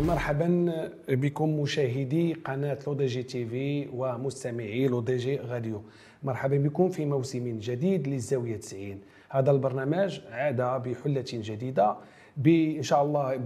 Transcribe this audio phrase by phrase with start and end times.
[0.00, 0.72] مرحبا
[1.08, 5.82] بكم مشاهدي قناة L'ODJ TV ومستمعي L'ODJ Radio
[6.22, 11.96] مرحبا بكم في موسم جديد للزاوية 90 هذا البرنامج عاد بحلة جديدة.
[12.36, 13.36] بإن شاء الله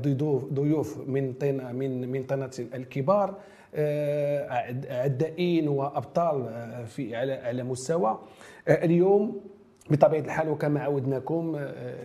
[0.53, 3.35] ضيوف من طين من من طينة الكبار
[4.91, 6.47] عدائين وأبطال
[6.87, 8.19] في على على مستوى.
[8.69, 9.41] اليوم
[9.91, 11.59] بطبيعة الحال وكما عودناكم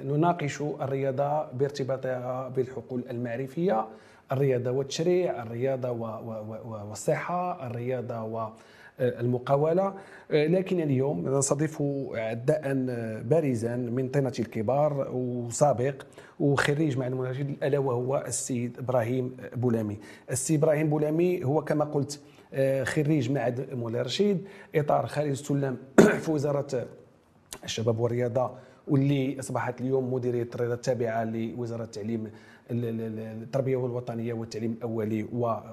[0.04, 3.88] نناقش الرياضة بارتباطها بالحقول المعرفية.
[4.32, 5.92] الرياضة والتشريع الرياضة
[6.66, 8.48] والصحة الرياضة
[9.00, 9.94] والمقاولة.
[10.30, 12.74] لكن اليوم نستضيف عداء
[13.22, 16.02] بارزا من طينة الكبار وسابق
[16.40, 19.98] وخريج المناشد ألا وهو السيد إبراهيم بولامي.
[20.32, 22.20] السيد إبراهيم بولامي هو كما قلت
[22.84, 25.78] خريج معهد مولاي رشيد إطار خارج السلم
[26.24, 26.88] في وزارة
[27.64, 28.52] الشباب والرياضة
[28.88, 32.32] واللي أصبحت اليوم مديرية الرياضة التابعة لوزارة التعليم
[32.72, 35.24] التربية الوطنيه والتعليم الأولي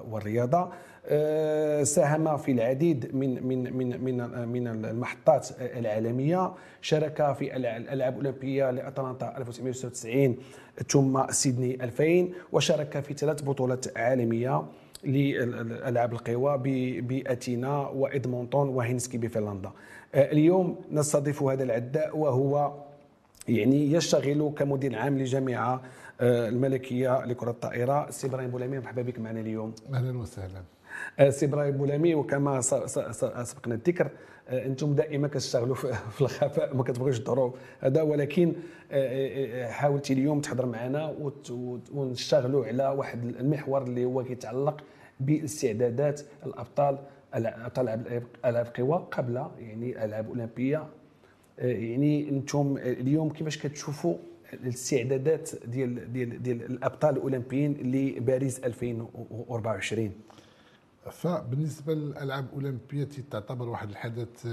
[0.09, 0.69] والرياضة.
[1.07, 6.51] آه، ساهم في العديد من من من من من المحطات العالمية.
[6.81, 10.37] شارك في الالعاب الاولمبيه لأتلانتا 1996
[10.89, 14.63] ثم سيدني 2000 وشارك في ثلاث بطولات عالمية
[15.03, 16.57] للالعاب القوى
[17.01, 19.71] بأتينا وادمونتون وهلسنكي بفنلندا.
[20.15, 22.71] آه، اليوم نستضيف هذا العداء وهو
[23.47, 25.81] يعني يشتغل كمدير عام لجامعة
[26.21, 29.73] الملكية لكرة الطائرة سي إبراهيم بولامي مرحبا بك معنا اليوم.
[29.93, 30.63] أهلا وسهلا.
[31.19, 34.09] آه، سي إبراهيم بولامي وكما سبقنا الذكر
[34.49, 38.53] آه، أنتم دائما كتشتغلوا في الخفاء ما كتبغيوش تظهروا هذا ولكن
[39.69, 41.15] حاولتي اليوم تحضر معنا
[41.93, 44.83] ونشتغلوا على واحد المحور اللي هو كيتعلق
[45.19, 46.97] باستعدادات الأبطال
[47.33, 47.89] أبطال
[48.45, 50.87] ألعاب القوى قبل يعني الالعاب الأولمبية.
[51.57, 54.15] يعني أنتم اليوم كيفاش كتشوفوا
[54.53, 60.11] الاستعدادات ديال ديال ديال الأبطال الأولمبيين لباريس 2024
[61.11, 64.45] فبالنسبة للألعاب الأولمبية تعتبر واحد الحدث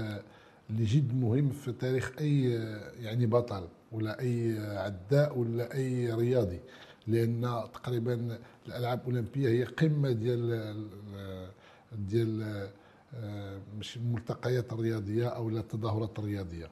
[0.69, 2.43] اللي جد مهم في تاريخ أي
[2.99, 6.59] يعني بطل ولا أي عداء ولا أي رياضي.
[7.07, 7.41] لأن
[7.73, 8.37] تقريبا
[8.67, 10.73] الألعاب الأولمبية هي قمة ديال
[12.09, 12.67] ديال
[13.79, 16.69] مش الملتقيات الرياضية أو التظاهرات الرياضية.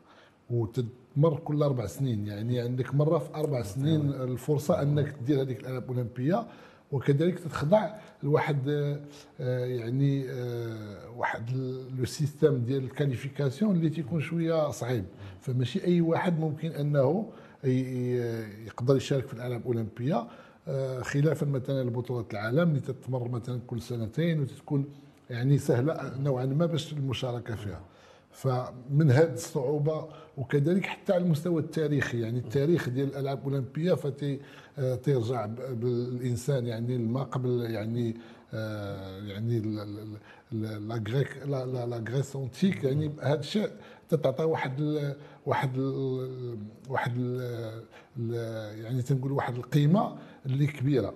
[0.50, 2.28] وتمر كل أربع سنين.
[2.28, 6.48] يعني عندك مرة في أربع سنين الفرصة أنك تدير هذيك الألعاب الأولمبية
[6.92, 8.70] وكذلك تتخضع لواحد
[9.40, 11.52] آه، يعني آه، واحد
[11.98, 15.06] le système ديال ال qualification اللي تيكون شوية صعيب.
[15.42, 17.30] فماشي أي واحد ممكن أنه
[18.66, 20.28] يقدر يشارك في الألعاب الأولمبية
[20.68, 24.86] آه، خلافا مثلا لبطولات العالم اللي تتمر مثلا كل سنتين وتكون
[25.30, 27.82] يعني سهلة نوعا ما باش المشاركة فيها.
[28.40, 30.08] فمن هذه الصعوبة
[30.38, 34.40] وكذلك حتى على المستوى التاريخي يعني التاريخ ديال الألعاب الأولمبية فتي
[35.04, 38.16] تيرجع بالإنسان يعني ما قبل يعني
[38.54, 39.60] آه، يعني
[40.52, 43.70] لا غريك لا غريس اونتيك يعني هذا الشيء
[44.10, 46.58] تعطي واحد ال واحد ال
[46.90, 48.34] واحد ال
[48.84, 51.14] يعني تنقول واحد القيمة اللي كبيرة.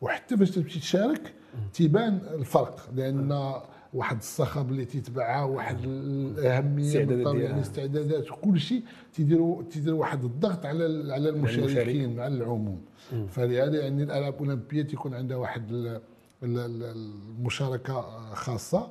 [0.00, 1.34] وحتى باش تمشي تشارك
[1.72, 3.52] تيبان الفرق لأن
[3.96, 8.32] واحد الصخب اللي تيتبعها واحد الأهمية يعني الاستعدادات.
[8.32, 12.80] وكل شيء تيديروا تيديروا واحد الضغط على على المشاركين على العموم.
[13.28, 15.98] فلهذا يعني الألعاب الأولمبية تيكون عندها واحد
[16.42, 18.00] المشاركة
[18.34, 18.88] خاصة.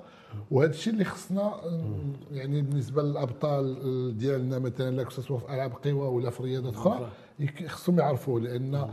[0.51, 1.53] وهذا الشيء اللي خصنا
[2.31, 7.11] يعني بالنسبة للأبطال ديالنا مثلا لا سواء في ألعاب قوى ولا في رياضات أخرى.
[7.68, 8.90] خصهم يعرفوه لأن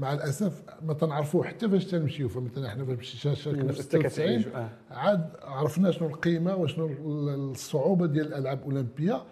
[0.00, 4.68] مع الأسف ما تنعرفوه حتى فاش تنمشيو فمثلا إحنا فاش شاركنا في 96 آه.
[4.90, 6.86] عاد عرفنا شنو القيمة وشنو
[7.34, 9.22] الصعوبة ديال الالعاب الاولمبيه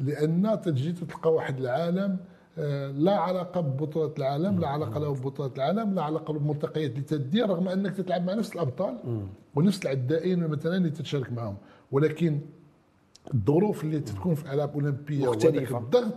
[0.00, 2.16] لأن تجي تلقى واحد العالم
[2.58, 7.48] آه، لا علاقة ببطولة العالم لا علاقة له ببطولة العالم لا علاقة بالملتقيات اللي تدير
[7.50, 8.98] رغم أنك تتلعب مع نفس الأبطال
[9.54, 11.56] ونفس العدائين مثلا اللي تتشارك معهم.
[11.92, 12.40] ولكن
[13.34, 15.78] الظروف اللي تكون في ألعاب أولمبية مختلفة.
[15.78, 16.14] الضغط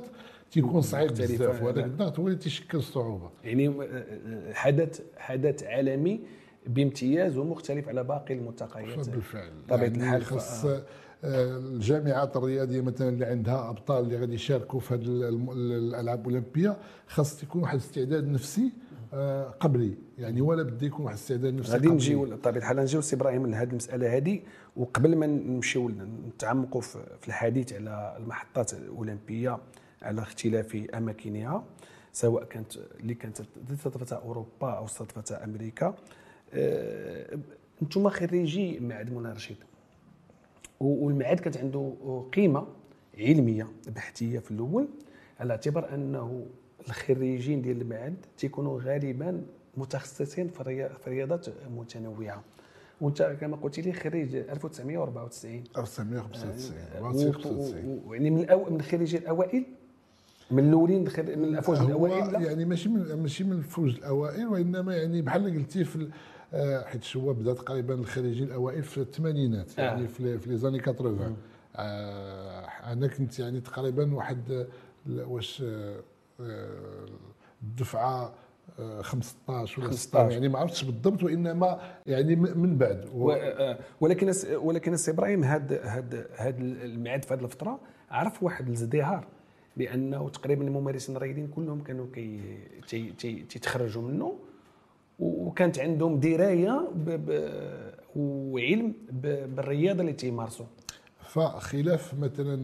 [0.54, 3.30] تيكون صعيب بزاف وهذاك الضغط هو اللي تيشكل الصعوبة.
[3.44, 6.20] يعني آه، آه، حدث حدث عالمي
[6.68, 9.52] بامتياز ومختلف على باقي الملتقيات بالفعل.
[9.70, 10.66] طبيعة يعني الحال خاص
[11.24, 16.78] الجامعات الرياضية مثلا اللي عندها أبطال اللي غادي يشاركوا في هذه الألعاب الأولمبية
[17.08, 18.72] خاص يكون واحد الاستعداد نفسي
[19.14, 19.94] آه، قبلي.
[20.18, 23.70] يعني ولا بده يكون واحد الاستعداد نفسي غادي نجيو بطبيعه الحال نجيو سي إبراهيم لهذه
[23.70, 24.40] المسألة هذه
[24.76, 25.92] وقبل ما نمشيو
[26.28, 29.60] نتعمقوا في الحديث على المحطات الأولمبية
[30.04, 31.64] على اختلاف أماكنها
[32.12, 33.42] سواء كانت اللي كانت
[33.72, 35.96] استضافتها أوروبا أو استضافتها أمريكا.
[36.54, 37.38] آه،
[37.82, 39.58] أنتم خريجي معهد منى رشيد.
[40.80, 41.94] والمعهد كانت عنده
[42.34, 42.68] قيمة
[43.20, 44.88] علمية بحثيه في الأول
[45.40, 46.46] على اعتبار أنه
[46.88, 49.46] الخريجين ديال المعهد تيكونوا غالبا
[49.78, 52.44] متخصصين في الرياضات متنوعة.
[53.02, 58.70] وأنت كما قلت لي خريج 1994 1995 و- 94 و- و- يعني من الأو...
[58.70, 59.66] من الخريجين الأوائل
[60.54, 65.22] من الأولين من الأفواج الأوائل لا؟ يعني ماشي من ماشي من الفوج الأوائل وإنما يعني
[65.22, 66.10] بحال قلتي في
[66.54, 69.84] آه، حيت هو بدأ تقريبا الخريجين الأوائل في الثمانينات آه.
[69.84, 71.38] يعني في في لي زاني 80
[71.76, 74.68] آه، أنا كنت يعني تقريبا واحد
[75.08, 75.64] واش
[77.64, 78.34] الدفعة
[78.80, 80.32] آه، 15 ولا 16 15.
[80.32, 83.32] يعني ما عرفتش بالضبط وإنما يعني من بعد و...
[83.32, 87.80] آه، ولكن ولكن السي إبراهيم هاد هاد هاد الميعاد في هذه الفترة
[88.12, 89.28] عرف واحد الازدهار
[89.78, 92.06] لأنه تقريبا الممارسين الرياضيين كلهم كانوا
[93.50, 94.36] تيتخرجوا منه
[95.20, 96.88] وكانت عندهم دراية.
[98.16, 98.94] وعلم.
[99.12, 100.66] بالرياضة اللي تيمارسوا
[101.20, 102.56] فخلاف مثلا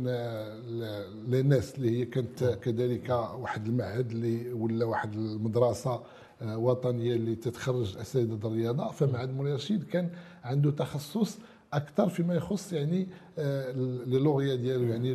[1.27, 6.01] للناس اللي هي كانت كذلك واحد المعهد اللي ولا واحد المدرسة
[6.41, 10.09] وطنية اللي تتخرج أساتذة الرياضة فمعهد مولاي رشيد كان
[10.43, 11.37] عنده تخصص
[11.73, 13.07] أكثر فيما يخص يعني
[13.39, 13.71] آه،
[14.05, 14.83] لي لوغيا ديالو.
[14.83, 15.13] يعني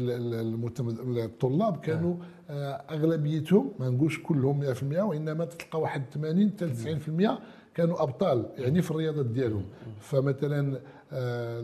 [1.25, 2.17] الطلاب كانوا
[2.51, 7.39] آه، أغلبيتهم ما نقولش كلهم 100% وإنما تلقى واحد 80 حتى 90%
[7.75, 9.65] كانوا أبطال يعني في الرياضات ديالهم.
[10.01, 10.81] فمثلا
[11.13, 11.61] آه،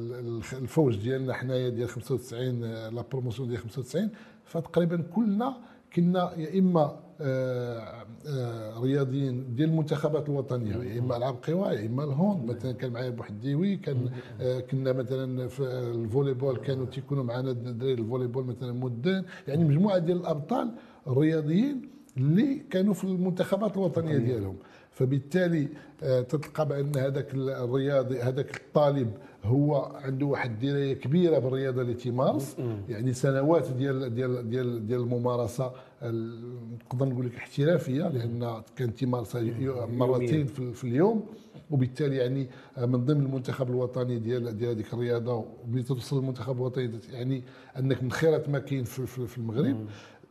[0.52, 4.10] الفوج ديالنا حنايا ديال 95 آه، la promotion ديال 95
[4.44, 5.56] فتقريبا كلنا
[5.94, 12.04] كنا يا إما آه، آه، رياضيين ديال المنتخبات الوطنية يا إما ألعاب قوى يا إما
[12.04, 14.10] ال hand مثلا كان معايا بوحديوي كان
[14.40, 19.64] آه، كنا مثلا في ال volley-ball كانوا تيكونوا معنا دراري ال volley-ball مثلا مدان يعني
[19.64, 20.70] مجموعة ديال الأبطال
[21.06, 24.56] الرياضيين اللي كانوا في المنتخبات الوطنية ديالهم.
[24.90, 25.68] فبالتالي
[26.00, 29.10] تتلقى بأن هذاك الرياضي هذاك الطالب
[29.44, 32.56] هو عنده واحد الدراية كبيرة بالرياضة اللي تيمارس
[32.88, 35.72] يعني سنوات ديال ديال ديال ديال الممارسة
[36.02, 36.54] ال-
[36.86, 39.42] نقدر نقول لك احترافية لأن كان تيمارسها
[39.86, 41.26] مرتين في, في اليوم.
[41.70, 42.46] وبالتالي يعني
[42.78, 47.42] من ضمن المنتخب الوطني ديال ديال هذيك الرياضة وملي توصل للمنتخب الوطني يعني
[47.78, 49.86] أنك من خيرات ما كاين في, في, في المغرب.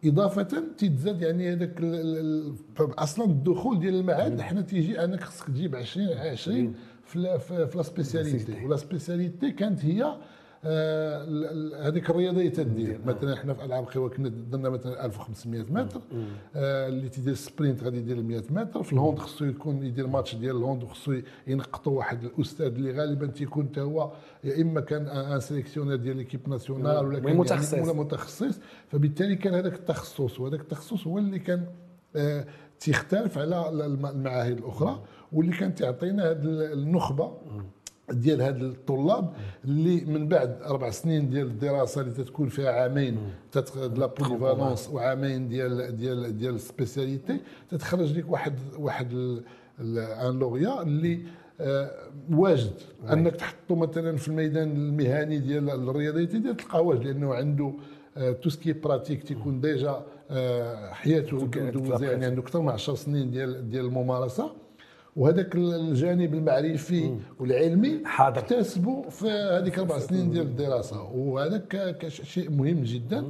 [0.05, 0.43] إضافة
[0.77, 1.81] تتزاد يعني هذاك
[2.79, 6.73] أصلا الدخول ديال المعهد حنا تيجي أنك خصك تجيب 20 20
[7.09, 7.19] في
[7.75, 8.65] la- spécialité.
[8.65, 10.15] و la spécialité كانت هي
[10.65, 11.25] آه،
[11.87, 16.01] هذيك الرياضه اللي تدير مثلا حنا في ألعاب القوى كنا درنا مثلا 1500 متر.
[16.55, 18.83] آه، اللي تيدير sprint غادي يدير 100 متر.
[18.83, 21.15] في ال hand خصو يكون يدير ماتش ديال ال hand وخصو
[21.47, 24.11] ينقطوا واحد الأستاذ اللي غالبا تيكون حتى هو
[24.43, 27.73] يا إما كان un sélectionneur ديال l'équipe nationale ولا كان متخصص.
[27.73, 28.59] يعني ولا متخصص.
[28.87, 31.65] فبالتالي كان هذاك التخصص وهذاك التخصص هو اللي كان
[32.15, 32.45] آه،
[32.79, 34.99] تيختلف على الم- المعاهد الأخرى
[35.31, 37.31] واللي كان تعطينا هذه النخبة
[38.09, 39.33] ديال هاد الطلاب
[39.65, 43.17] اللي من بعد أربع سنين ديال الدراسة اللي تتكون فيها عامين
[43.95, 47.39] la polyvalence وعامين ديال ديال ديال ال spécialité
[47.69, 49.13] تتخرج لك واحد واحد
[49.79, 51.19] un lauréat اللي
[51.61, 51.91] آه،
[52.31, 52.73] واجد.
[53.13, 57.73] أنك تحطه مثلا في الميدان المهني ديال الرياضيتي ديال تلقاه واجد لأنه عنده
[58.41, 60.03] tout ce qui pratique تيكون déjà
[60.91, 64.51] حياته دوزه يعني عنده أكثر من 10 سنين ديال ديال الممارسة.
[65.15, 68.39] وهذاك الجانب المعرفي والعلمي حاضر.
[68.39, 71.03] اكتسبوا في هذيك أربع سنين ديال الدراسة.
[71.03, 73.25] وهذا كشيء مهم جدا.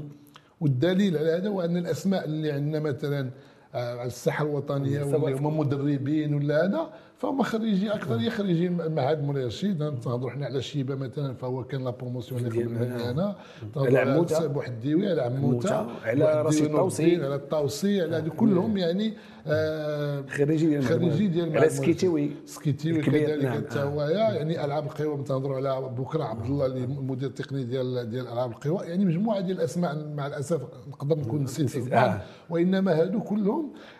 [0.61, 3.29] والدليل على هذا هو أن الأسماء اللي عندنا مثلا
[3.75, 6.89] آه، على الساحة الوطنية واللي هما مدربين ولا هذا
[7.19, 11.83] فهم خريجي أكثر هي خريجين معهد مولاي رشيد نهضروا حنا على شيبة مثلا فهو كان
[11.83, 13.35] لا بروموسيون اللي قبل مني أنا.
[13.77, 14.35] على عموتة.
[14.35, 15.87] على بوحديوي على عموتة.
[16.03, 17.03] على رشيد بوحديوي نور طوسي.
[17.03, 19.13] الدين، على الطوسي على هذو كلهم يعني
[19.47, 23.83] آه، خريجي ديال خريجي ديال على سكيتيوي سكيتيوي كذلك نعم، حتى آه.
[23.83, 28.51] هو يعني ألعاب القوى تنهضروا على بكرة عبد الله اللي المدير التقني ديال ديال ألعاب
[28.51, 28.85] القوى.
[28.85, 32.21] يعني مجموعة ديال الأسماء مع الأسف نقدر نكون نسيت آه.
[32.49, 33.98] وإنما هادو كلهم آه،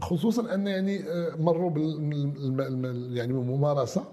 [0.00, 4.04] خصوصا أن يعني آه، مروا بال يعني الممارسه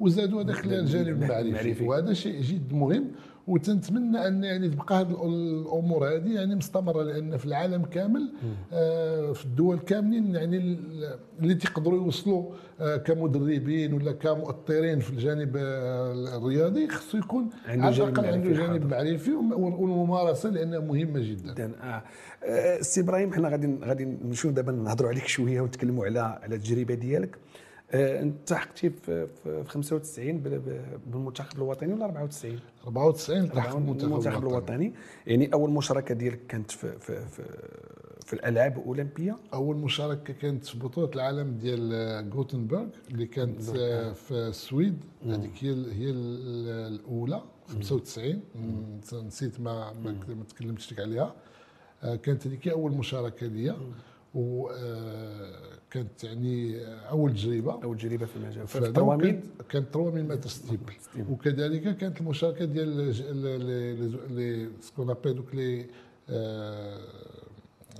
[0.00, 1.84] وزادوا هذاك الجانب المعرفي المعرفي.
[1.84, 3.10] وهذا شيء جد مهم
[3.46, 8.32] وتنتمنى أن يعني تبقى هذه الأمور هذه يعني مستمرة لأن في العالم كامل
[8.72, 15.56] آه، في الدول كاملين يعني ال- اللي تيقدروا يوصلوا آه، كمدربين ولا كمؤطرين في الجانب
[15.56, 18.90] آه، الرياضي خصو يكون على جانب الأقل عنده معرفي جانب.
[18.90, 21.52] معرفي والممارسة لأنها مهمة جدا.
[21.54, 21.72] جدا.
[21.82, 22.02] آه.
[22.44, 26.94] آه، سي إبراهيم حنا غادي غادي نمشيو دابا نهضروا عليك شوية ونتكلموا على على التجربة
[26.94, 27.36] ديالك.
[27.94, 33.74] آه، انت حقتي في في في 95 بال- ب- بالمنتخب الوطني ولا 94 94 تحت
[33.74, 34.92] المنتخب المنتخب الوطني.
[35.26, 37.42] يعني أول مشاركة ديالك كانت في في في,
[38.26, 44.12] في الألعاب الأولمبية؟ أول مشاركة كانت في بطولة العالم ديال آه، غوتنبرغ اللي كانت آه،
[44.12, 51.00] في السويد هذيك هي هي ال- الأولى 95 م- نسيت ما ما ما تكلمتش لك
[51.00, 51.34] عليها.
[52.02, 53.76] آه، كانت هذيك أول مشاركة ليا.
[54.34, 57.82] وكانت يعني أول تجربة.
[57.84, 58.66] أول تجربة في المجال.
[58.66, 61.32] في فهذا ال trois mille كانت كانت 3000 متر steeple steeple.
[61.32, 62.88] وكذلك كانت المشاركة ديال
[64.30, 65.86] les ce qu'on appelle donc les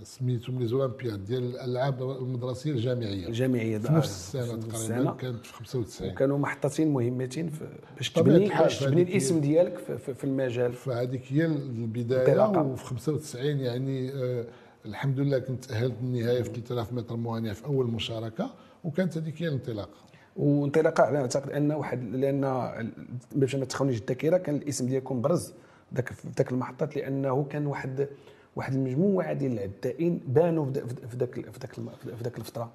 [0.04, 3.28] سميتهم les Olympiades ديال الألعاب المدرسية الجامعية.
[3.28, 5.12] الجامعية في آه، نفس السنة تقريبا.
[5.12, 10.24] كانت في 95 وكانوا محطتين مهمتين في باش تبني باش تبني الاسم ديالك في, في,
[10.24, 10.72] المجال.
[10.72, 12.58] فهذيك هي البداية.
[12.58, 14.44] وفي 95 يعني آه
[14.86, 18.50] الحمد لله كنت تأهلت النهايه في 3000 متر موانع في أول مشاركة
[18.84, 19.98] وكانت هذيك هي الانطلاقة.
[20.36, 22.92] وانطلاقا على أعتقد أن واحد لأن
[23.34, 25.52] باش ما تخونيش الذاكرة كان الاسم ديالكم برز
[25.94, 28.08] ذاك في ذاك المحطات لأنه كان واحد
[28.56, 31.72] واحد المجموعة ديال العدائين بانوا في ذا- في ذاك في ذاك
[32.16, 32.72] في ذاك الفترة.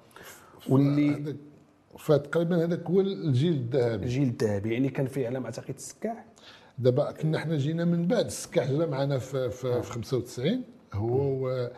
[0.68, 1.36] واللي
[1.98, 4.04] فتقريبا هذاك هو الجيل الذهبي.
[4.04, 6.24] الجيل الذهبي يعني كان فيه على ما أعتقد السكاح
[6.78, 10.62] دابا كنا حنا جينا من بعد السكاح جا معنا في, في, في 95
[10.94, 11.70] هو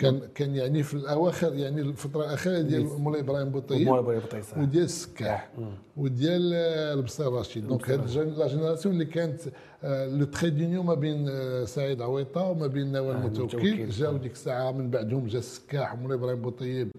[0.00, 4.60] كان كان يعني في الأواخر يعني الفترة الأخيرة ديال مولاي إبراهيم بوطيب مولا بوي بطيسه
[4.60, 5.50] وديال السكاح
[5.96, 7.66] وديال آه، البصير رشيد.
[7.68, 9.40] donc هاد la génération اللي كانت
[9.84, 13.88] آه، le trait d'union ما بين آه، سعيد عويطة وما بين نوال المتوكل المتوكل.
[13.90, 16.90] جاو ديك الساعة من بعدهم جا السكاح ومولاي إبراهيم بوطيب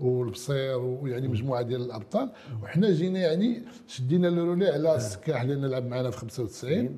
[0.00, 2.30] والبصير ويعني مجموعة ديال الأبطال.
[2.62, 6.96] وحنا جينا يعني شدينا le relais على السكاح لأن لعب معنا في 95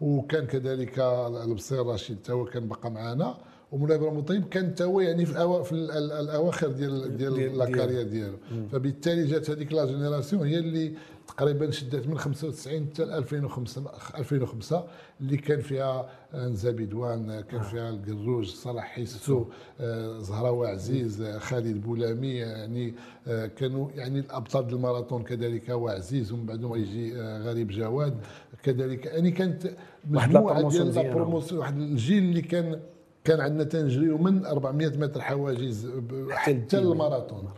[0.00, 0.98] وكان كذلك
[1.44, 3.38] البصير رشيد تا هو كان بقى معنا.
[3.72, 7.58] ومولاي إبراهيم الطيب كان هو يعني في الأوا- في ال- ال- الأواخر ديال ديال- ديال
[7.58, 8.36] لا ديال- carrière ديالو.
[8.72, 10.92] فبالتالي جات هذيك la génération هي اللي
[11.28, 13.82] تقريبا شدات من 95 حتى 2005
[14.18, 14.84] 2005
[15.20, 19.44] اللي كان فيها نزهة بدوان كان فيها القروج صلاح حسو
[19.80, 22.94] آه، زهراوي عزيز آه، خالد بولامي يعني
[23.28, 28.18] آه، كانوا يعني الأبطال ديال الماراثون كذلك وعزيز ومن بعدهم يجي آه، غريب جواد.
[28.62, 29.70] كذلك يعني كانت
[30.10, 31.14] مجموعة ديال la.
[31.14, 32.80] promotion واحد الجيل اللي كان
[33.24, 35.90] كان عندنا تنجريو من 400 متر حواجز
[36.30, 36.78] حتى.
[36.78, 37.48] الماراثون.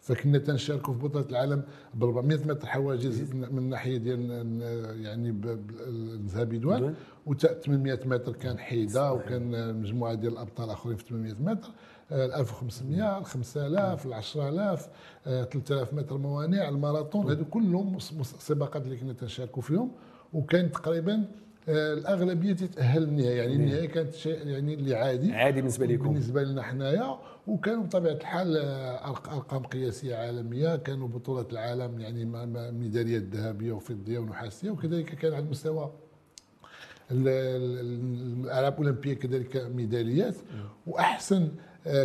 [0.00, 1.62] فكنا تنشاركوا في بطولة العالم
[1.94, 4.30] ب 400 متر حواجز من الناحيه ديال
[5.02, 6.94] يعني بدوان بدوان.
[7.26, 11.68] و 800 متر كان حيدة وكان مجموعة ديال الأبطال آخرين في 800 متر.
[12.12, 14.88] آه، ال 1500 ال 5000 ال 10000
[15.26, 17.30] آه، 3000 متر موانع الماراثون.
[17.30, 19.90] هذو كلهم سباقات اللي كنا تنشاركوا فيهم.
[20.32, 21.24] وكان تقريبا
[21.68, 25.32] الأغلبية تتأهل للنهايه يعني النهايه كانت شيء يعني اللي عادي.
[25.32, 26.04] عادي بالنسبة لكم.
[26.04, 27.18] بالنسبة لنا حنايا.
[27.46, 30.76] وكانوا بطبيعة الحال آه، أرقام قياسية عالمية.
[30.76, 32.24] كانوا بطولة العالم يعني
[32.72, 34.70] ميداليات ذهبية وفضية ونحاسية.
[34.70, 35.92] وكذلك كان على المستوى
[37.10, 40.34] ال- ال- الألعاب الأولمبية كذلك ميداليات.
[40.86, 41.48] وأحسن آه،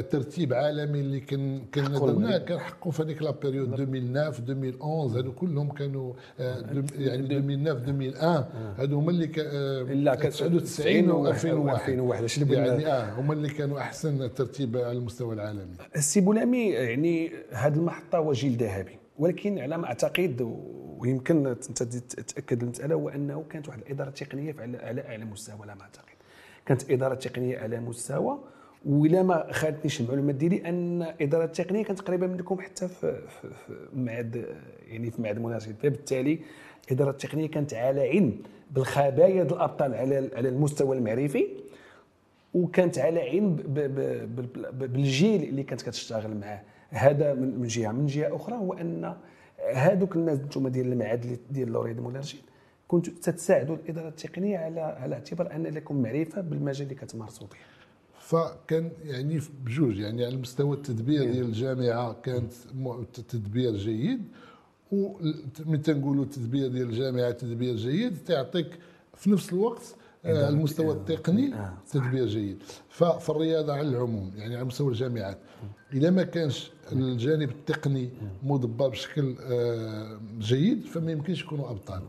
[0.10, 2.38] ترتيب عالمي اللي كان كان درناه.
[2.38, 7.72] كان حقه في هذيك la période 2009 2011 هادو كلهم كانوا آه، دم- يعني 2009
[7.74, 8.46] 2001
[8.80, 9.26] هادو هما اللي
[10.04, 13.80] لا، آه كانت 99 و 2001 2001 اش اللي بغينا- يعني آه هما اللي كانوا
[13.80, 15.76] أحسن ترتيب على المستوى العالمي.
[15.96, 20.42] السي بولامي يعني هذه المحطة هو جيل ذهبي ولكن على ما أعتقد
[20.98, 25.82] ويمكن انت تأكد المسألة هو أنه كانت واحد الإدارة التقنيه على اعلى مستوى على ما
[25.82, 26.04] أعتقد.
[26.66, 28.40] كانت إدارة تقنية على مستوى
[28.86, 33.88] ولا ما خانتنيش المعلومات ديالي أن الإدارة التقنية كانت قريبة منكم حتى في, في, في
[33.96, 34.46] معهد
[34.88, 36.40] يعني في معهد مناشد فبالتالي
[36.88, 38.38] الإدارة التقنية كانت على علم
[38.72, 41.48] بالخبايا ديال الأبطال على على المستوى المعرفي
[42.54, 43.56] وكانت على علم
[44.74, 46.62] بالجيل اللي كانت كتشتغل معاه.
[46.90, 47.92] هذا من جهة.
[47.92, 49.14] من جهة أخرى هو أن
[49.74, 52.42] هذوك الناس أنتم ديال المعهد ديال لوريد مولارجين
[52.88, 57.73] كنتوا تتساعدوا الإدارة التقنية على على اعتبار أن لكم معرفة بالمجال اللي كتمارسوا به.
[58.34, 62.54] فكان يعني بجوج يعني على مستوى التدبير ديال الجامعة كانت
[63.30, 64.22] تدبير جيد
[64.92, 68.80] ومن تنقولوا التدبير ديال الجامعة تدبير جيد تعطيك
[69.16, 72.64] في نفس الوقت آه، المستوى التقني آه، تدبير جيد.
[72.90, 75.38] ففي الرياضة على العموم يعني على مستوى الجامعات.
[75.94, 78.10] إذا ما كانش الجانب التقني
[78.44, 82.02] مدبر بشكل آه، جيد فما يمكنش يكونوا أبطال.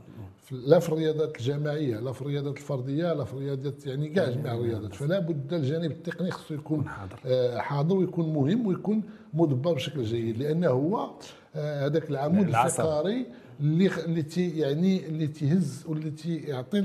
[0.53, 4.95] لا في الرياضات الجماعية لا في الرياضات الفردية لا في الرياضات يعني كاع جميع الرياضات
[4.95, 7.21] فلا بد الجانب التقني خصو يكون حاضر.
[7.27, 9.03] آه، حاضر ويكون مهم ويكون
[9.35, 11.11] مدبر بشكل جيد لأنه هو
[11.57, 12.49] آه، هذاك العمود.
[12.49, 13.27] الفقري
[13.61, 16.79] اللي اللي تي يعني اللي تيهز واللي تيعطي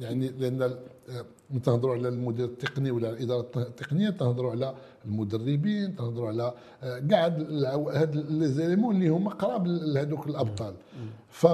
[0.00, 1.24] يعني لأن آه،
[1.64, 6.54] تنهضروا على المدير التقني ولا الإدارة التقنية تنهضروا على المدربين تنهضروا على
[7.10, 7.26] كاع
[7.92, 10.74] هاد les éléments اللي هما قراب لهذوك الأبطال
[11.28, 11.46] ف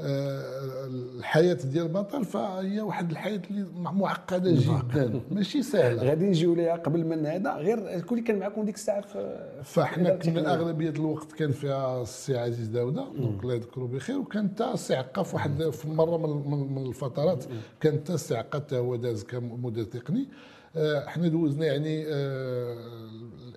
[0.00, 5.20] الحياة ديال البطل فهي واحد الحياة اللي معقدة جدا.
[5.30, 6.02] ماشي سهلة.
[6.02, 10.10] غادي نجيو ليها قبل من هذا غير الكل اللي كان معكم ديك الساعة في فاحنا
[10.10, 14.94] كنا أغلبية الوقت كان فيها السي عزيز داودة donc الله يذكره بخير وكان حتى السي
[14.94, 17.44] عقا في واحد في مرة من, من الفترات
[17.80, 20.28] كان حتى السي عقا حتى هو داز كمدير تقني.
[20.76, 22.76] آه، إحنا دوزنا يعني آه،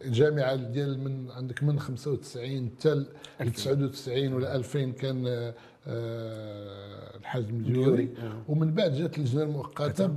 [0.06, 2.72] الجامعة ديال من عندك من 95
[3.40, 5.54] حتى 99 ولا 2000 كان آه،
[5.88, 8.10] الحاج مديوري
[8.48, 10.12] ومن بعد جات اللجنة المؤقتة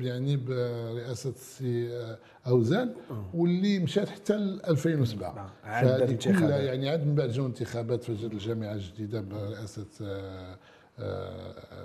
[0.00, 2.16] يعني برئاسة السي
[2.46, 2.94] أوزان
[3.34, 8.72] واللي مشات حتى ل 2007 فهذه كلها يعني عاد من بعد جاو انتخابات فجات الجامعة
[8.72, 9.86] الجديدة برئاسة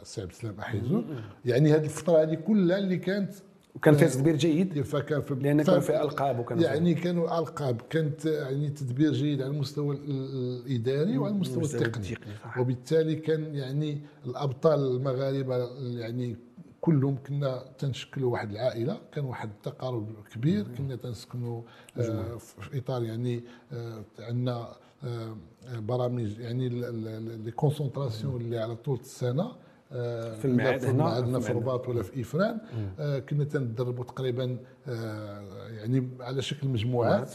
[0.01, 3.34] السي عبد السلام احيزون يعني هذه الفترة هذه كلها اللي كانت
[3.77, 8.25] وكان فيها تدبير جيد فكان في لأن كان فيها ألقاب وكان يعني كانوا ألقاب كانت
[8.25, 12.17] يعني تدبير جيد على المستوى الإداري وعلى المستوى التقني.
[12.60, 16.36] وبالتالي كان يعني الأبطال المغاربة يعني
[16.81, 21.62] كلهم كنا تنشكلوا واحد العائلة كان واحد التقارب كبير كنا تنسكنوا
[21.98, 23.43] آه في إطار يعني
[23.74, 24.67] آه عندنا
[25.03, 25.36] آه
[25.75, 29.51] برامج يعني les concentrations اللي على طول السنة.
[29.89, 32.58] في المعهد هنا عندنا في الرباط ولا في إفران.
[33.00, 35.41] آه كنا تندربوا تقريبا آه
[35.77, 37.34] يعني على شكل مجموعات.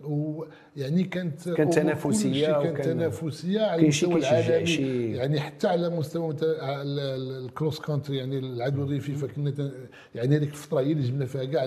[0.00, 5.16] ويعني كانت كانت تنافسية كانت تنافسية على المستوى العالمي.
[5.16, 9.70] يعني حتى على مستوى ال cross country يعني العدو الريفي فكنا
[10.14, 11.66] يعني هذيك الفترة هي اللي جبنا فيها كاع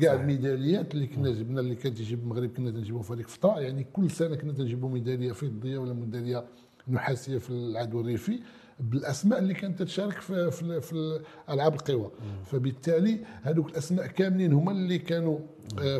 [0.00, 3.60] كاع الميداليات اللي كنا جبنا اللي كانت تجيب المغرب كنا تنجيبوا في هذيك الفترة.
[3.60, 6.44] يعني كل سنة كنا تنجيبوا ميدالية فضيه ولا ميدالية
[6.88, 8.40] نحاسية في العدو الريفي.
[8.80, 11.20] بالأسماء اللي كانت تشارك في في, في
[11.50, 12.10] ألعاب القوى.
[12.44, 15.38] فبالتالي هذوك الأسماء كاملين هما اللي كانوا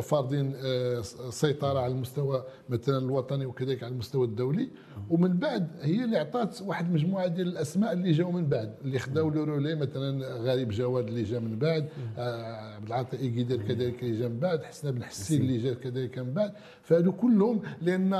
[0.01, 4.69] فارضين آه، سيطرة على المستوى مثلا الوطني وكذلك على المستوى الدولي.
[5.09, 9.29] ومن بعد هي اللي عطات واحد المجموعه ديال الأسماء اللي جاوا من بعد اللي خداو
[9.29, 14.19] لو رولي مثلا غريب جواد اللي جا من بعد آه، عبد العاطي ايكيدر كذلك اللي
[14.19, 16.53] جا من بعد حسناء بنحسي اللي جا كذلك من بعد.
[16.83, 18.13] فهادو كلهم لأن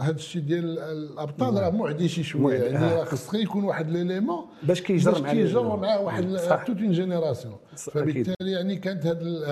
[0.00, 2.62] هذا الشيء ديال الأبطال راه معدي شي شوية.
[2.62, 8.50] يعني خص يكون واحد l'élément باش كيجر معاه كيجر معاه واحد toute une génération فبالتالي
[8.50, 9.46] يعني كانت هذا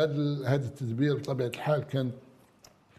[0.47, 2.11] هذا التدبير بطبيعة الحال كان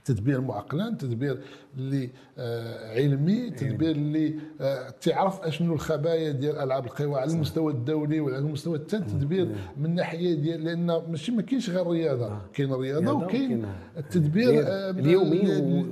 [0.05, 1.37] تدبير معقلان تدبير
[1.77, 8.19] اللي آه علمي تدبير اللي آه تعرف أشنو الخبايا ديال ألعاب القوى على المستوى الدولي
[8.19, 12.41] وعلى المستوى الثاني تدبير من ناحية ديال لأن ماشي ما كاينش غير الرياضه آه.
[12.53, 13.65] كاين الرياضه وكاين
[13.97, 15.41] التدبير آه اليومي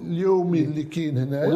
[0.08, 1.48] اليومي اللي كاين هنايا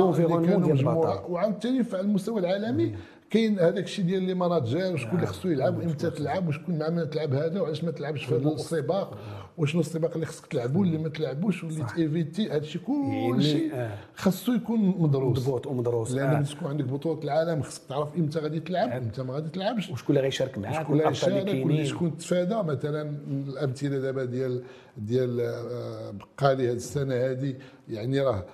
[0.57, 2.95] مجموعة وعاوتاني على المستوى العالمي.
[3.31, 7.09] كاين هذاك الشيء ديال les managers وشكون اللي خصو يلعب وامتى تلعب وشكون مع من
[7.09, 9.17] تلعب هذا وعلاش ما تلعبش في هذا السباق
[9.57, 13.73] وشنو السباق اللي خصك تلعبوا واللي ما تلعبوش واللي ت éviter هذا الشيء كلشي يعني،
[13.73, 13.97] آه.
[14.15, 15.39] خصو يكون مدروس.
[15.39, 16.11] مضبوط ومدروس.
[16.11, 16.41] لأن آه.
[16.41, 18.97] تكون عندك بطولة العالم خصك تعرف إمتى غادي تلعب آه.
[18.97, 19.89] إمتى ما غادي تلعبش.
[19.89, 22.55] وشكون اللي غيشارك معاك وشكون اللي غيشارك شكون تفادى.
[22.55, 23.17] مثلا
[23.47, 24.63] الأمثلة دابا ديال
[24.97, 27.55] ديال آه، بقالي هذه السنة هذه
[27.89, 28.45] يعني راه آه،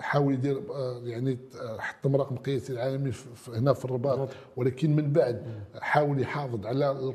[0.00, 1.38] حاول يدير آه، يعني
[1.78, 3.12] حط مرق مقياس العالمي
[3.48, 4.28] هنا في الرباط.
[4.56, 5.42] ولكن من بعد
[5.80, 7.12] حاول يحافظ على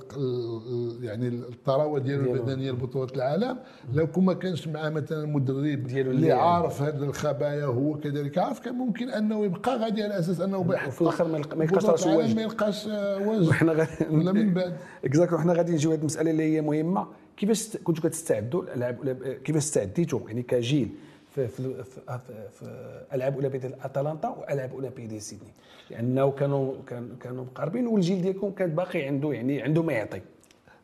[1.02, 3.58] يعني الطراوه ديالو البدنية لبطولة العالم.
[3.94, 8.76] لو كون ما كانش معاه مثلا مدرب اللي عارف هذه الخبايا هو كذلك عارف كان
[8.76, 12.86] ممكن أنه يبقى غادي على أساس أنه في الآخر ما يلقاش راسه واجد ما يلقاش
[12.86, 14.78] واجد وحنا غادي من بعد.
[15.06, 17.08] اكزاكتلي وحنا غادي نجيو هذه المسألة اللي هي مهمة.
[17.38, 18.64] كيفاش كنتوا كتستعدوا
[19.34, 20.90] كيفاش استعديتوا يعني كجيل.
[21.47, 22.65] في في في, في
[23.13, 25.54] ألعاب أولمبية أتلانتا وألعاب أولمبية سيدني.
[25.89, 26.73] لأنه كانوا
[27.21, 30.21] كانوا مقاربين والجيل ديالكم كان باقي عنده يعني عنده ما يعطي.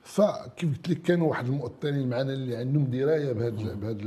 [0.03, 3.97] فكيف قلت لك كانوا واحد المؤطرين معنا اللي عندهم دراية بهذا بهذا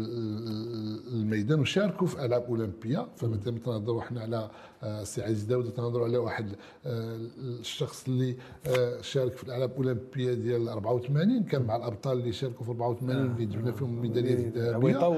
[1.13, 3.09] الميدان وشاركوا في ألعاب أولمبية.
[3.17, 4.51] فمثلا تنهضروا إحنا على
[4.83, 6.53] السي عزيز داود تنهضروا على واحد
[6.87, 7.19] آه،
[7.61, 12.71] الشخص اللي آه، شارك في الألعاب الأولمبية ديال 84 كان مع الأبطال اللي شاركوا في
[12.71, 14.75] 84 اللي جبنا فيهم الميداليات الذهبية.
[14.75, 15.09] عويطه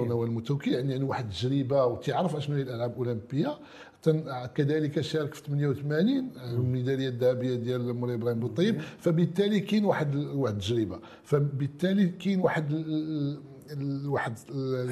[0.00, 3.58] ونوال المتوكي يعني, يعني واحد التجربة وتعرف أشنو هي الألعاب الأولمبية.
[4.54, 8.80] كذلك شارك في 88 الميدالية الذهبية ديال مولاي إبراهيم بوطيب.
[8.98, 10.98] فبالتالي كاين واحد واحد التجربة.
[11.24, 12.72] فبالتالي كاين واحد
[14.06, 14.38] واحد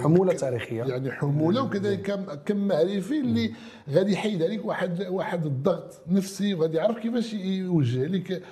[0.03, 0.85] حمولة تاريخية.
[0.85, 3.53] يعني حمولة وكذلك كم معرفي اللي
[3.91, 8.43] غادي يحيد عليك واحد واحد الضغط نفسي وغادي يعرف كيفاش يوجه لك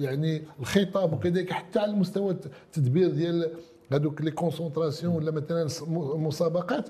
[0.00, 2.36] يعني الخطاب وكذلك حتى على المستوى
[2.66, 3.50] التدبير ديال
[3.92, 5.68] هذوك لي كونسونطراسيون ولا مثلا
[6.16, 6.88] مسابقات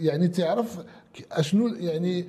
[0.00, 0.78] يعني تعرف
[1.32, 2.26] أشنو يعني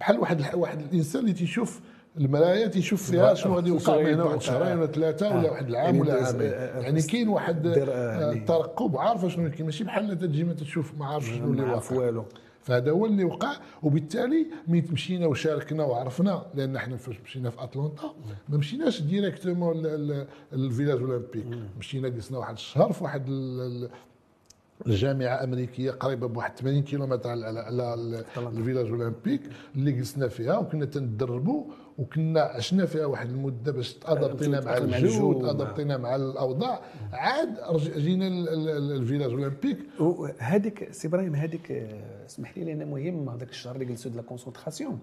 [0.00, 1.80] بحال واحد واحد الإنسان اللي تيشوف
[2.18, 6.00] المرايا تيشوف فيها شنو غادي يوقع هنا واحد شهرين ولا ثلاثة ولا واحد العام يعني
[6.00, 6.50] ولا عامين.
[6.84, 9.64] يعني كاين واحد الترقب عارف شنو كاين.
[9.64, 12.22] ماشي بحال تجي ما تشوف ما عارف شنو اللي واقع.
[12.62, 13.52] فهذا هو اللي وقع.
[13.82, 18.14] وبالتالي ملي مشينا وشاركنا وعرفنا لأن إحنا فاش مشينا في اتلانتا
[18.48, 19.82] ما مشيناش directement
[20.52, 21.46] ال village olympique
[21.78, 23.24] مشينا جلسنا واحد الشهر في واحد
[24.86, 29.40] الجامعة أمريكية قريبة بواحد 80 كيلومتر على على ال village olympique
[29.74, 31.64] اللي جلسنا فيها وكنا تندربوا
[31.98, 36.16] وكنا عشنا فيها واحد المدة باش ت adapt ينا مع الجو ت adapt ينا مع
[36.16, 36.80] الأوضاع.
[37.12, 37.56] عاد
[37.96, 39.78] جينا ال village olympique.
[40.38, 44.98] هذيك سي إبراهيم هذيك آه، اسمح لي لأن مهم هذاك الشهر اللي جلسوا la concentration.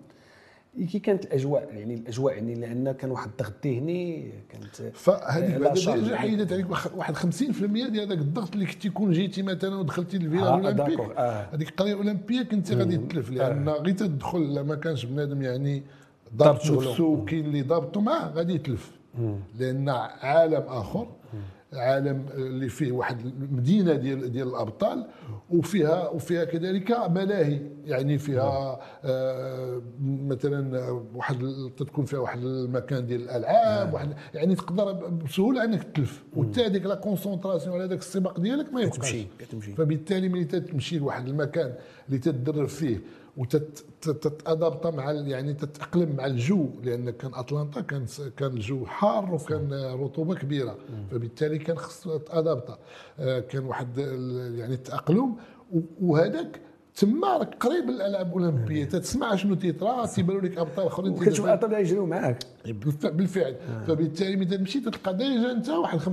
[0.91, 6.53] كي كانت الأجواء يعني الأجواء يعني لأن كان واحد الضغط ذهني كانت فهذيك بعد حيدت
[6.53, 7.25] عليك واحد 50%
[7.71, 11.55] ديال هذاك الضغط اللي كنتي كون جيتي مثلا ودخلتي ال village آه آه.
[11.55, 13.71] هذيك القرية الأولمبية كنت غادي تتلف لأن آه.
[13.71, 15.83] غير تدخل ما كانش بنادم يعني
[16.35, 18.91] ضابط نفسه وكاين اللي ضابطه معاه؟ غادي يتلف.
[19.59, 21.07] لأن عالم آخر
[21.73, 25.07] عالم اللي فيه واحد المدينة ديال ديال الأبطال
[25.49, 27.59] وفيها وفيها كذلك ملاهي.
[27.85, 31.37] يعني فيها آه مثلا واحد
[31.77, 33.93] تكون فيها واحد المكان ديال الألعاب.
[33.93, 36.23] واحد يعني تقدر بسهولة أنك تلف.
[36.35, 39.15] وحتى هذيك لا كونسونطراسيون ولا هذاك السباق ديالك ما يبقاش.
[39.77, 41.73] فبالتالي ملي تمشي لواحد المكان
[42.07, 43.01] اللي تدرب فيه
[44.07, 48.05] وتتادبط مع يعني تتأقلم مع الجو لأن كان اتلانتا كان
[48.37, 50.77] كان الجو حار وكان رطوبة كبيرة.
[51.11, 52.79] فبالتالي كان خص تادبط
[53.19, 53.97] آه، كان واحد
[54.57, 55.35] يعني التاقلم
[56.01, 56.61] وهذاك
[56.95, 58.85] تما راك قريب للألعاب الأولمبية.
[58.85, 62.43] تسمع شنو تيطرا تيبانوا لك أبطال آخرين وكتشوف ابطال يجريو معاك.
[63.03, 63.55] بالفعل.
[63.55, 63.83] آه.
[63.85, 66.05] فبالتالي ملي تمشي تلقى ديجا أنت واحد 50%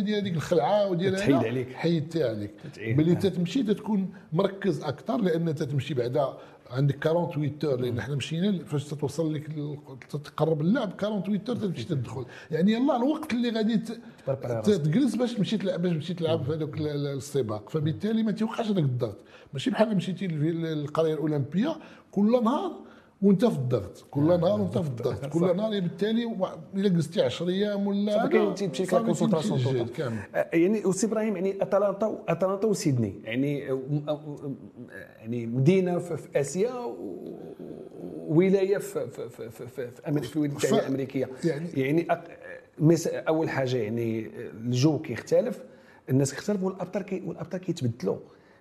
[0.00, 1.72] ديال هذيك الخلعة وديال تحيد عليك.
[1.72, 2.54] حيدتي عليك.
[2.78, 6.28] ملي تتمشي تتكون مركز أكثر لأن تتمشي بعدا
[6.70, 9.50] عندك 48 heures لأن إحنا مشينا فاش تتوصل لك
[10.10, 12.24] تقرب اللعب 48 heures تمشي تدخل.
[12.50, 13.82] يعني يلا الوقت اللي غادي
[14.64, 17.70] تجلس باش تمشي تلعب باش تمشي تلعب في هذوك السباق.
[17.70, 19.18] فبالتالي ما تيوقعش هذاك الضغط
[19.52, 21.76] ماشي بحال مشيتي للقريه الأولمبية
[22.10, 22.72] كل نهار
[23.22, 24.06] وانت في الضغط.
[24.10, 25.26] كل نهار وانت في الضغط.
[25.26, 26.36] كل نهار بالتالي
[26.74, 28.26] إلا جلستي 10 أيام ولا
[28.56, 29.88] تمشي لك concentration
[30.34, 33.20] يعني وسي إبراهيم يعني أتلانتا أتلانتا وسيدني.
[33.24, 33.58] يعني
[35.18, 36.72] يعني مدينة في آسيا
[38.28, 42.06] ولايه في في في في, في, في, في الولايات المتحده الامريكيه يعني, يعني
[43.28, 45.64] أول حاجة يعني الجو كيختلف
[46.10, 48.18] الناس كيختلفوا والأبطال كي والأبطال كيتبدلوا.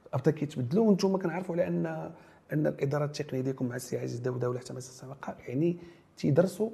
[0.07, 2.11] الأبطال كيتبدلوا وأنتم كنعرفوا على أن
[2.53, 5.77] أن الإدارة التقنية ديالكم مع السي عزيز داوود ولا حتى مع السابقة يعني
[6.17, 6.69] تيدرسوا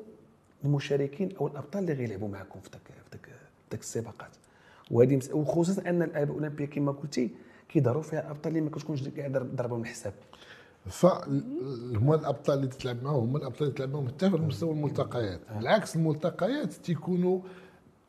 [0.65, 2.81] المشاركين أو الأبطال اللي غيلعبوا معكم في ذاك
[3.11, 3.17] في
[3.71, 4.29] ذاك السباقات.
[4.91, 7.29] وهذه وخصوصا أن الالعاب الأولمبية كما قلتي
[7.69, 10.13] كيظهروا فيها أبطال اللي ما كتكونش قاعد ضربهم الحساب
[10.85, 15.39] فهما الأبطال اللي تلعب معاهم هما الأبطال اللي تلعب معاهم حتى في مستوى الملتقيات.
[15.55, 17.39] بالعكس الملتقيات تيكونوا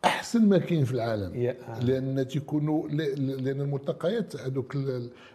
[0.04, 1.34] أحسن ما كاين في العالم.
[1.82, 4.76] لأن تيكونوا لأن الملتقيات هذوك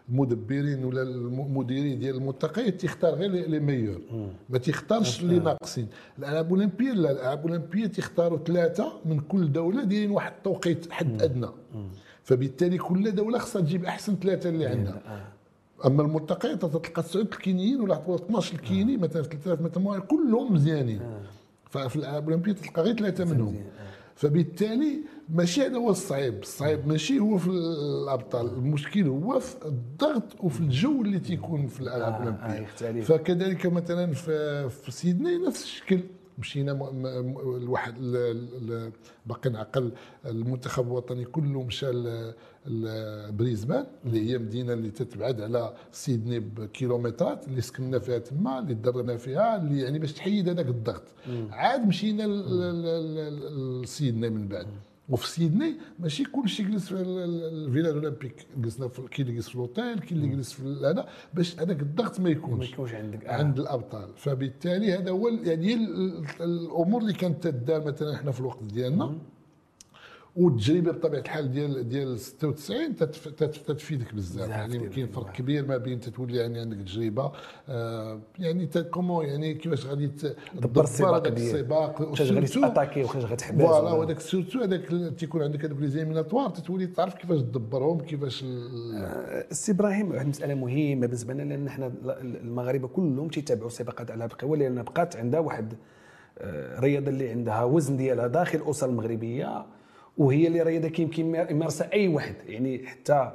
[0.09, 4.01] المدبرين ولا المديرين ديال الملتقيات تيختار غير لي ميور.
[4.49, 5.87] ما تيختارش اللي ناقصين.
[6.19, 11.49] الألعاب الأولمبية لا الألعاب الأولمبية تيختاروا ثلاثة من كل دولة دايرين واحد التوقيت حد أدنى.
[12.23, 15.01] فبالتالي كل دولة خصها تجيب أحسن ثلاثة اللي عندها.
[15.07, 15.87] آه.
[15.87, 18.97] أما الملتقيات تلقى تسعه الكينيين ولا 12 الكيني آه.
[18.97, 21.01] مثلا 3000 متر كلهم مزيانين.
[21.01, 21.21] آه.
[21.69, 23.55] ففي الألعاب الأولمبية تلقى غير ثلاثة منهم.
[24.17, 24.99] فبالتالي
[25.29, 26.39] ماشي هذا هو الصعيب.
[26.41, 28.47] الصعيب ماشي هو في الأبطال.
[28.47, 32.99] المشكل هو في الضغط وفي الجو اللي تيكون في الألعاب آه الأولمبية.
[33.01, 35.99] آه فكذلك مثلا في, في سيدني نفس الشكل.
[36.37, 36.71] مشينا
[37.57, 37.93] الواحد
[39.25, 39.91] باقي نعقل
[40.25, 41.91] المنتخب الوطني كله مشى
[42.65, 49.17] لبريزبان اللي هي مدينة اللي تتبعد على سيدني بكيلومترات اللي سكننا فيها تما اللي درنا
[49.17, 51.03] فيها اللي يعني باش تحيد هذاك الضغط.
[51.51, 52.23] عاد مشينا
[53.83, 54.67] لسيدني من بعد.
[55.09, 58.47] وفي سيدني ماشي كلشي جلس في الفيلا الأولمبيك.
[58.57, 62.19] جلسنا في كاين اللي جلس في الأوتيل كاين اللي جلس في هذا باش هذاك الضغط
[62.19, 62.67] ما يكونش.
[62.67, 63.33] ما يكونش عندك آه.
[63.33, 64.09] عند الأبطال.
[64.15, 65.73] فبالتالي هذا هو يعني
[66.41, 69.17] الأمور اللي كانت تدار مثلا إحنا في الوقت ديالنا.
[70.37, 72.95] والتجربة بطبيعة الحال ديال ديال 96
[73.67, 74.49] تتفيدك بزاف.
[74.49, 77.31] يعني كاين فرق كبير ما بين تتولي يعني عندك تجربة
[77.69, 82.01] آه يعني comment يعني كيفاش غادي تدبر هذاك السباق.
[82.01, 86.49] واش غادي ت attaquer واش غتحبس voilà وهذاك surtout هذاك تيكون عندك هذوك les éliminatoires
[86.49, 88.43] تتولي تعرف كيفاش تدبرهم كيفاش
[89.51, 94.57] السي إبراهيم واحد المسألة مهمة بالنسبة لنا لأن حنا المغاربة كلهم تيتابعوا سباقات على القوى
[94.57, 95.73] لأن بقات عندها واحد
[96.41, 99.76] الرياضه آه، اللي عندها وزن ديالها داخل الاسر المغربية.
[100.17, 102.35] وهي اللي رياضه كيمكن يمارسها أي واحد.
[102.47, 103.31] يعني حتى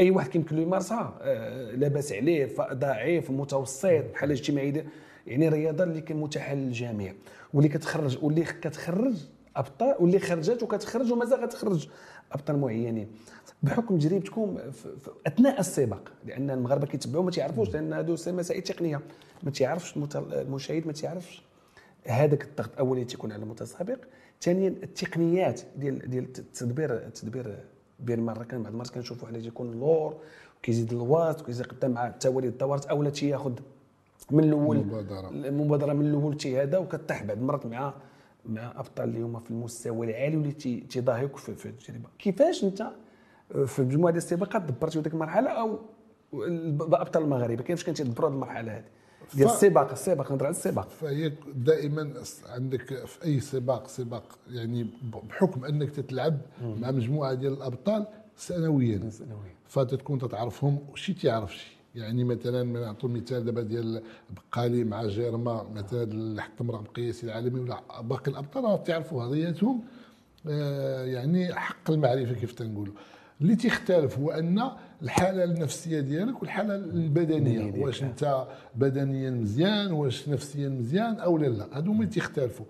[0.00, 1.18] أي واحد كيمكن له يمارسها.
[1.20, 4.84] آه، لاباس عليه ضعيف متوسط بحال الاجتماعي
[5.26, 7.14] يعني رياضه اللي كان متاحه للجميع.
[7.54, 9.14] واللي كتخرج واللي كتخرج
[9.56, 11.88] أبطال واللي خرجت وكتخرج ومازال غتخرج
[12.32, 13.08] أبطال معينين.
[13.62, 14.58] بحكم تجربتكم
[15.26, 19.00] أثناء السباق لأن المغاربه كيتبعوا ما تيعرفوش لأن هادو مسائل تقنية.
[19.42, 21.42] ما تيعرفش المشاهد ما تيعرفش.
[22.06, 23.98] هذاك الضغط اولا تيكون على المتسابق.
[24.40, 27.58] ثانيا التقنيات ديال ديال التدبير التدبير
[28.00, 30.16] بين مره كان بعض المرات كنشوفوا حنا تيكون اللور
[30.62, 33.52] كيزيد الواط وكيزيد قدام مع التوالي الدورات أولا تياخذ
[34.30, 37.94] من الأول المبادره المبادرة من الأول تي هذا وكطيح بعض المرات مع
[38.44, 42.08] مع أبطال اللي هما في المستوى العالي واللي تيضاهيوك في, التجربة.
[42.18, 42.90] كيفاش أنت
[43.66, 45.78] في مجموعة ديال السباقات دبرتوا ديك المرحلة؟ أو
[46.34, 48.84] الابطال المغاربه كيفاش كنتي تدبروا هذه المرحلة هذه
[49.34, 50.88] ديال السباق السباق نهضر على السباق.
[50.88, 52.12] فهي دائما
[52.48, 54.86] عندك في أي سباق سباق يعني
[55.28, 59.10] بحكم أنك تتلعب مع مجموعة ديال الأبطال سنويا.
[59.10, 59.56] سنويا.
[59.68, 61.76] فتكون تتعرفهم وشي تعرف شي.
[61.94, 67.82] يعني مثلا نعطوا مثال دابا ديال بقالي مع جيرما مثلا الحكم رقم قياسي العالمي ولا
[68.00, 69.82] باقي الأبطال تعرفوا هضياتهم.
[70.48, 72.94] آه يعني حق المعرفة كيف تنقولوا.
[73.40, 74.70] اللي تيختلف هو أن
[75.02, 77.82] الحالة النفسية ديالك والحالة البدنية.
[77.84, 81.66] واش انت بدنيا مزيان واش نفسيا مزيان أو لا لا.
[81.72, 82.66] هادو هما تيختلفوا.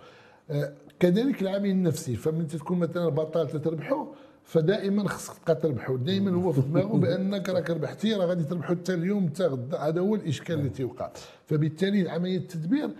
[0.50, 2.16] آه كذلك العامل النفسي.
[2.16, 4.06] فمن تكون مثلا بطل تتربحوا
[4.44, 8.94] فدائما خصك تبقى تربحوا دائما هو في دماغه بأنك راك ربحتي راه غادي تربحوا حتى
[8.94, 9.78] اليوم حتى غدا.
[9.78, 11.10] هذا هو الإشكال اللي تيوقع.
[11.46, 12.90] فبالتالي عملية التدبير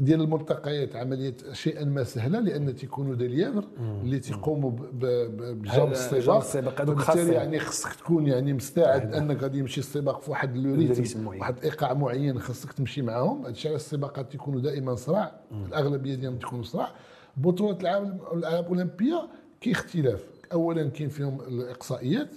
[0.00, 6.36] ديال الملتقيات عملية شيئا ما سهلة لأن تيكونوا دي ليفر اللي تيقوموا بجرب السباق.
[6.90, 11.94] وبالتالي يعني خصك تكون يعني مستعد أنك غادي يمشي السباق في واحد الريتم واحد الايقاع
[11.94, 13.46] معين خصك تمشي معاهم.
[13.46, 15.40] هادشي على السباقات تيكونوا دائما صراع.
[15.66, 16.92] الأغلبية ديالهم تيكونوا صراع.
[17.36, 19.28] بطولة العالم الالعاب الاولمبيه
[19.60, 20.24] كاين اختلاف.
[20.52, 22.34] اولا كاين فيهم الإقصائيات.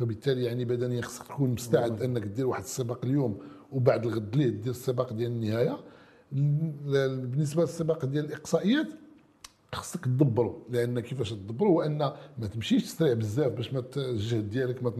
[0.00, 3.38] وبالتالي يعني بدنيا خصك تكون مستعد أنك دير واحد السباق اليوم
[3.72, 5.76] وبعد الغد ليه دير السباق ديال النهاية.
[6.32, 8.86] بالنسبة للسباق ديال الإقصائيات
[9.72, 11.98] خصك تدبروا لأن كيفاش تدبروا هو أن
[12.38, 14.92] ما تمشيش تسرع بزاف باش ما الجهد ديالك ما,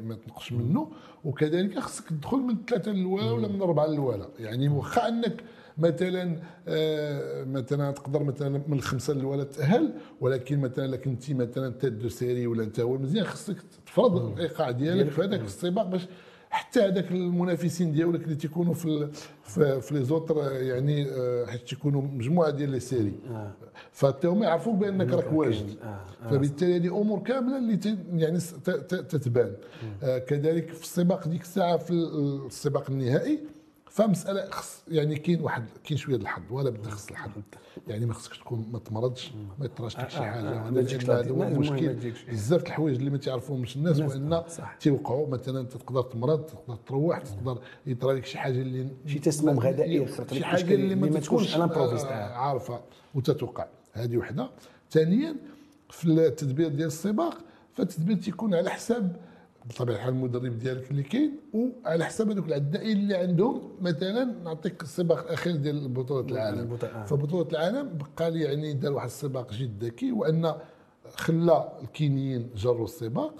[0.00, 0.90] ما, تنقصش منه.
[1.24, 5.44] وكذلك خصك تدخل من الثلاثة الاولى ولا من الاربعه الاولى يعني واخا أنك
[5.78, 12.08] مثلا آه مثلا تقدر مثلا من الخمسة الاولى تأهل ولكن مثلا كنتي مثلا tête de
[12.08, 13.56] série ولا أنت هو مزيان خصك
[13.86, 16.06] تفرض الإيقاع ديالك في هذاك السباق باش
[16.54, 19.08] حتى هذاك المنافسين ديالك اللي تيكونوا في
[19.42, 23.52] في, في لي زوتر يعني آه، حيت تيكونوا مجموعة ديال لي سيري آه.
[23.92, 26.28] فحتى هما يعرفوك بأنك راك واجد آه.
[26.30, 28.38] فبالتالي هذه أمور كاملة اللي يعني
[28.88, 29.52] تتبان
[30.02, 31.90] كذلك في السباق ديك الساعة في
[32.46, 33.40] السباق النهائي
[33.94, 37.30] فمسألة خص يعني كاين واحد كاين شوية الحظ ولا بد خص الحظ.
[37.88, 40.62] يعني ما خصكش تكون ما تمرضش ما يطراش لك شي حاجة
[41.20, 44.42] هذا هو المشكل بزاف الحوايج اللي ما تعرفهمش الناس وإن
[44.80, 49.60] تيوقعوا مثلا انت تقدر تمرض تقدر تروح تقدر يطرى لك شي حاجة اللي شي تسمم
[49.60, 52.80] غذائي شي حاجة اللي ما تكونش عارفة.
[53.14, 53.66] وتتوقع.
[53.92, 54.50] هذه وحدة.
[54.90, 55.36] ثانيا
[55.90, 57.38] في التدبير ديال السباق
[57.74, 59.16] فالتدبير تيكون على حساب
[59.68, 65.18] بطبيعة الحال المدرب ديالك اللي كاين وعلى حساب هذوك العدائين اللي عندهم مثلا نعطيك السباق
[65.18, 66.78] الأخير ديال بطولة العالم.
[66.84, 67.04] آه.
[67.04, 70.54] فبطولة العالم بقى لي يعني دار واحد السباق جد ذكي وأن
[71.16, 73.34] خلى الكينيين جروا السباق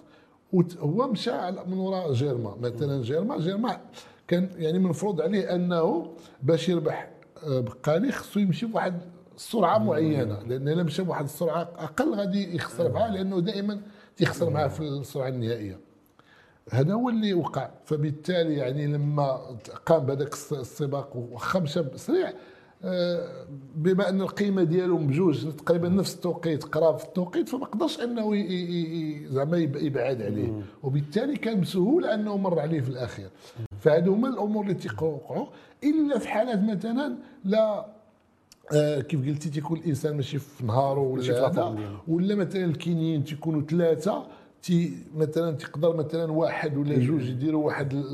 [0.53, 1.33] وهو مشى
[1.67, 2.57] من وراء جيرما.
[2.61, 3.81] مثلا جيرما جيرما
[4.29, 7.11] كان يعني المفروض عليه أنه باش يربح
[7.47, 9.01] آه، بقالي خصو يمشي بواحد
[9.37, 10.41] السرعه معينة.
[10.43, 13.81] لأن إلا مشى بواحد السرعة أقل غادي يخسر معاه لأنه دائما
[14.17, 15.81] تيخسر معاه في السرعة النهائية.
[16.71, 17.71] هذا هو اللي وقع.
[17.85, 19.41] فبالتالي يعني لما
[19.87, 22.33] قام بهذاك السباق وخا مشى سريع
[22.87, 28.23] آه، بما أن القيمة ديالهم بجوج تقريبا نفس التوقيت قراب في التوقيت فما قدرش أنه
[29.31, 30.63] زعما يبعد عليه.
[30.83, 33.29] وبالتالي كان بسهولة أنه مر عليه في الأخير.
[33.81, 35.47] فهذو هما الأمور اللي تيوقعوا
[35.85, 37.87] إلا في حالات مثلا لا
[38.73, 41.23] آه كيف قلتي تيكون الإنسان ماشي في نهاره ولا
[42.09, 44.27] ولا مثلا الكينيين تيكونوا ثلاثة
[44.65, 48.05] تي مثلا تقدر مثلا واحد ولا جوج يديروا واحد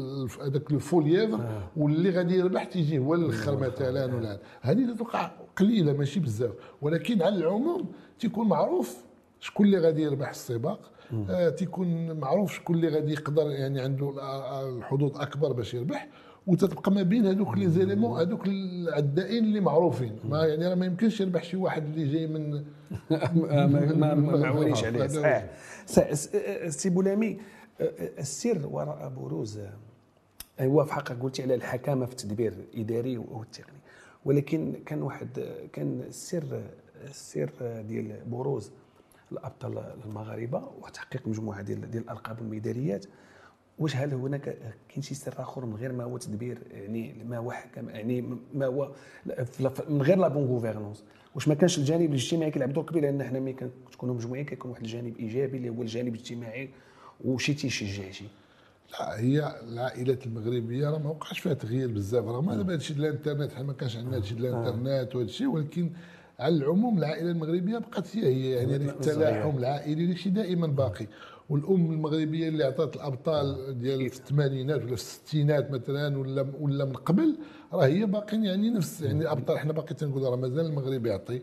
[0.42, 1.68] هذاك الفول ييفر آه.
[1.76, 6.50] واللي غادي يربح تيجي هو الأخر مثلا ولا هذه تتوقع قليلة ماشي بزاف.
[6.82, 7.86] ولكن على العموم
[8.18, 8.96] تيكون معروف
[9.40, 10.90] شكون اللي غادي يربح السباق
[11.30, 14.14] آه تيكون معروف شكون اللي غادي يقدر يعني عنده
[14.68, 16.08] الحظوظ أكبر باش يربح.
[16.46, 20.16] وتتبقى ما بين هذوك لي زيليمون هذوك العدائين اللي معروفين.
[20.24, 22.50] ما يعني راه ما يمكنش يربح شي واحد اللي جاي من
[24.00, 25.06] ما معوليش عليه.
[25.06, 25.50] صحيح.
[26.68, 27.38] سي بولامي
[28.18, 29.60] السر وراء بروز
[30.60, 33.78] هو في حقك قلتي على الحكامة في التدبير الإداري والتقني.
[34.24, 35.28] ولكن كان واحد
[35.72, 36.62] كان السر
[37.04, 37.50] السر
[37.88, 38.70] ديال بروز
[39.32, 43.06] الأبطال المغاربة وتحقيق مجموعة ديال ديال الألقاب والميداليات
[43.80, 47.50] واش هل هناك كاين شي سر آخر من غير ما هو تدبير يعني ما هو
[47.50, 48.92] حكم يعني ما هو
[49.88, 53.40] من غير la bonne gouvernance واش ما كانش الجانب الاجتماعي كيلعب دور كبير لأن حنا
[53.40, 56.70] ملي كنكونوا مجموعين كيكون واحد الجانب إيجابي اللي هو الجانب الاجتماعي
[57.24, 58.24] وشي تيشجع شي
[58.92, 63.64] لا هي العائلات المغربية راه ما وقعش فيها تغيير بزاف رغم هادشي ديال الانترنت حنا
[63.64, 65.90] ما كانش عندنا هادشي ديال الانترنت وهذا الشيء ولكن
[66.40, 71.06] على العموم العائلة المغربية بقات هي هي يعني التلاحم العائلي داكشي دائما باقي.
[71.50, 76.92] والأم المغربية اللي عطات الأبطال ديال في الثمانينات ولا في الستينات مثلا ولا ولا من
[76.92, 77.38] قبل
[77.72, 79.58] راه هي باقيين يعني نفس يعني الأبطال.
[79.58, 81.42] حنا باقي تنقول راه مازال المغرب يعطي.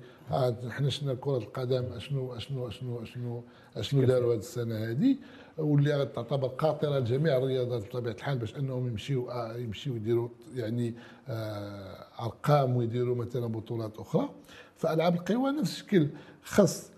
[0.70, 3.44] حنا شفنا كرة القدم اشنو اشنو اشنو اشنو
[3.78, 5.18] أشنو داروا هذه السنة هذه
[5.58, 10.96] واللي تعتبر قاطره لجميع الرياضات بطبيعة الحال باش أنهم يمشيو يمشيو يديروا يعني
[11.28, 14.30] آه، أرقام ويديروا مثلا بطولات أخرى.
[14.78, 16.08] فألعاب القوى نفس الشكل
[16.44, 16.90] خاص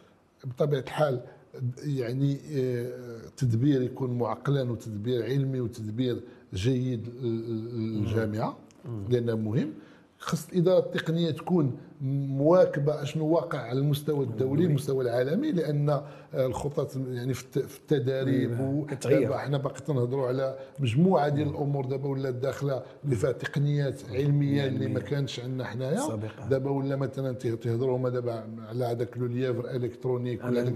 [0.45, 1.21] بطبيعة الحال
[1.83, 6.21] يعني آه، تدبير يكون معقلا وتدبير علمي وتدبير
[6.53, 8.57] جيد للجامعة
[9.09, 9.73] لأنه مهم.
[10.19, 14.65] خص الإدارة التقنية تكون مواكبة اشنو واقع على المستوى الدولي.
[14.65, 16.01] المستوى العالمي لأن
[16.33, 18.51] الخطط يعني في التداريب
[19.31, 24.87] إحنا باقي تنهضروا على مجموعة ديال الأمور دابا ولات داخلة اللي فيها تقنيات علمية اللي
[24.87, 25.99] ما كانش عندنا حنايا.
[26.49, 30.71] دابا ولا مثلا تهضروا هما دابا على هذاك le lièvre électronique ولا هذاك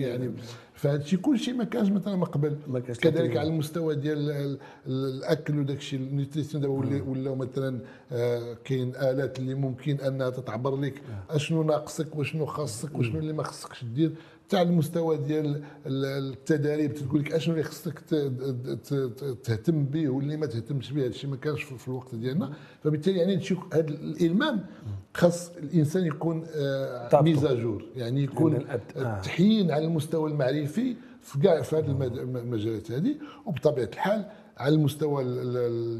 [0.00, 0.32] يعني
[0.74, 2.56] فهذا الشيء كل شيء ما كانش مثلا من قبل.
[3.00, 7.78] كذلك على المستوى ديال الأكل وداك الشيء ال nutrition دابا ولاو مثلا
[8.12, 10.94] آه، كاين آلات اللي ممكن أنها تتعبر لك.
[11.30, 11.36] آه.
[11.36, 14.12] أشنو ناقصك وشنو خاصك وشنو اللي ما خصكش دير
[14.48, 18.00] تاع المستوى ديال التداريب تقول لك أشنو اللي خصك
[19.44, 22.52] تهتم به واللي ما تهتمش به هذا الشيء ما كانش في الوقت ديالنا.
[22.84, 24.60] فبالتالي يعني تشوف هذا الإلمام
[25.14, 27.84] خاص الإنسان يكون آه، ميزاجور.
[27.96, 28.80] يعني يكون آه.
[28.96, 33.14] التحيين على المستوى المعرفي في كاع في هذه المجالات هذه
[33.46, 34.24] وبطبيعة الحال
[34.56, 35.24] على المستوى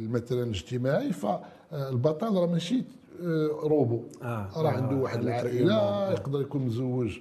[0.08, 2.84] مثلا الاجتماعي فالبطل راه ماشي
[3.22, 4.02] آه، روبو.
[4.22, 4.48] آه.
[4.56, 7.18] راه عنده واحد العائلة يقدر يكون مزوج.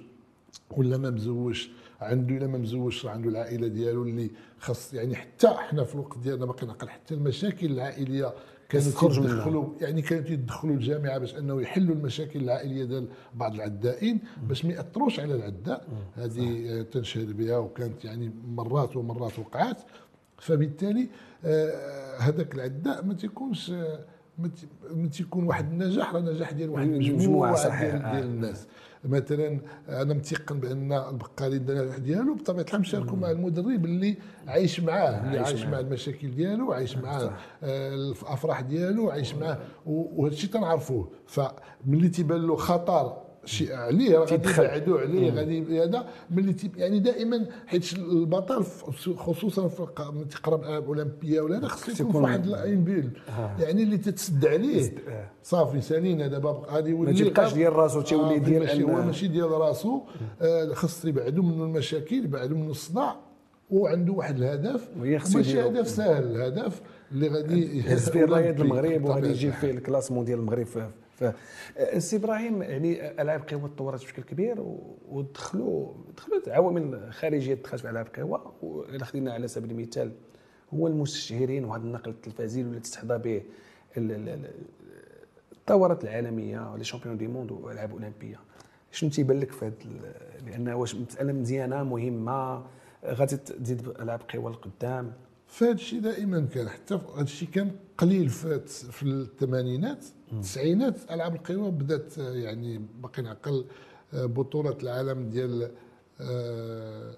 [0.70, 5.84] ولا ما مزوجش عنده إلا ما مزوجش عنده العائلة ديالو اللي خاص يعني حتى إحنا
[5.84, 8.34] في الوقت ديالنا باقي نعقل حتى المشاكل العائلية
[8.68, 8.86] كانوا
[9.34, 14.72] يدخلوا يعني كانوا يدخلوا الجامعة باش أنه يحلوا المشاكل العائلية ديال بعض العدائين باش ما
[14.72, 15.86] يأثروش على العداء.
[16.14, 19.82] هذه تنشهد بها وكانت يعني مرات ومرات وقعات.
[20.38, 21.08] فبالتالي
[21.44, 23.72] آه، هذاك العداء ما تيكونش
[24.94, 28.66] ما تيكون واحد النجاح راه نجاح ديال واحد المجموعة ديال, ديال الناس.
[29.04, 34.16] مثلا أنا متيقن بأن البقالي النجاح ديالو بطبيعة الحال مشاركوا مع المدرب اللي
[34.48, 37.30] عايش معاه اللي عايش مع المشاكل ديالو عايش معاه
[37.62, 41.10] آه، الافراح ديالو عايش معاه وهذا الشيء تنعرفوه.
[41.26, 47.92] فملي تيبان له خطر شيء عليه غادي يبعدوا عليه غادي هذا ملي يعني دائما حيت
[47.92, 48.64] البطل
[49.16, 49.86] خصوصا في
[50.30, 53.10] تقرب الالعاب الاولمبيه ولا هذا خصو يكون واحد الأنبيل.
[53.60, 54.92] يعني اللي تتسد عليه.
[55.08, 55.30] آه.
[55.42, 59.50] صافي سالينا دابا غادي يولي ما تيبقاش ديال راسو تيولي ديال ماشي هو ماشي ديال
[59.50, 60.00] راسو.
[60.42, 63.16] آه، خص يبعدوا منه المشاكل يبعدوا منه الصداع
[63.70, 64.88] وعنده واحد الهدف.
[64.96, 66.80] ماشي هدف سهل الهدف
[67.12, 70.66] اللي غادي يهز فيه رايه المغرب وغادي يجيب فيه الكلاسمون ديال المغرب
[71.16, 74.56] فسي إبراهيم يعني ألعاب قوى تطورت بشكل كبير
[75.08, 80.12] ودخلوا دخلوا عوامل خارجية دخلت في ألعاب قوى وإذا خدينا على سبيل المثال
[80.74, 83.42] هو المستشهرين وهذا النقل التلفزي اللي تستحظى به
[85.58, 88.40] الدورات العالمية ولي شامبيون دي موند والالعاب الاولمبيه
[88.92, 89.74] شنو تيبان لك في هذا
[90.46, 92.64] لأن واش مسألة مزيانة مهمة
[93.04, 95.12] غادي تزيد العاب قوى لقدام؟
[95.54, 101.70] فهذا الشيء دائما كان حتى هذا الشيء كان قليل في, في الثمانينات التسعينات ألعاب القوى
[101.70, 103.64] بدأت يعني باقي نعقل
[104.14, 105.70] آه، بطولة العالم ديال
[106.20, 107.16] آه،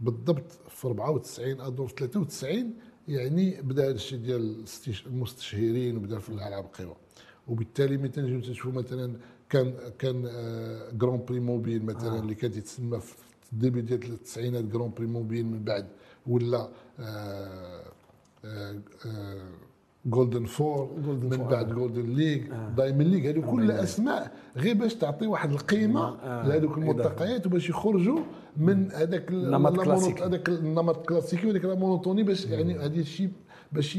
[0.00, 2.74] بالضبط في 94 أظن في 93
[3.08, 4.64] يعني بدأ هذا الشيء ديال
[5.06, 6.96] المستشهرين وبدأ في الألعاب القوى.
[7.48, 9.16] وبالتالي ملي تنجيو تشوفوا مثلا
[9.50, 10.22] كان كان
[10.92, 12.20] Grand Prix Mobil مثلا آه.
[12.20, 13.14] اللي كانت يتسمى في
[13.52, 15.88] ال début ديال التسعينات Grand Prix Mobil من بعد.
[16.26, 16.68] ولا
[20.06, 20.90] Golden Four
[21.22, 22.42] من بعد Golden League
[22.76, 26.48] Diamond League هذو كل أسماء غير باش تعطي واحد القيمة آه.
[26.48, 28.18] لهذوك الملتقيات وباش يخرجوا
[28.56, 33.30] من هذاك النمط الكلاسيكي هذاك النمط الكلاسيكي وهذيك ال monotonie باش يعني هذا الشيء
[33.72, 33.98] باش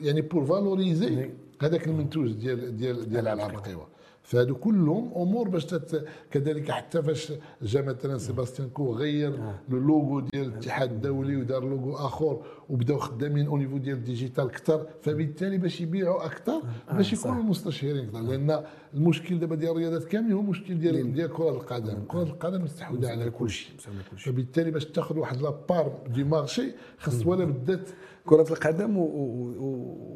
[0.00, 1.30] يعني pour valoriser
[1.62, 3.86] هذاك المنتوج ديال ديال ديال العاب القوى
[4.22, 6.04] فهادو كلهم أمور باش تت...
[6.30, 7.32] كذلك حتى فاش
[7.62, 9.54] جا مثلا سيباستيان كو غير آه.
[9.68, 14.44] le logo ديال الاتحاد الدولي ودار لوغو آخر وبداو خدامين au niveau ديال ال digital
[14.44, 17.20] أكثر فبالتالي باش يبيعوا أكثر آه، باش صح.
[17.20, 18.64] يكونوا المستشهرين أكثر لأن
[18.94, 23.30] المشكل دابا ديال الرياضات كامل هو مشكل ديال ديال كرة القدم كرة القدم مستحوذة على
[23.30, 23.72] كل شيء.
[24.16, 27.88] فبالتالي باش تاخذ واحد la part de marché خاص ولا بدات
[28.26, 28.96] كرة القدم.
[28.96, 29.02] و...
[29.02, 30.12] و...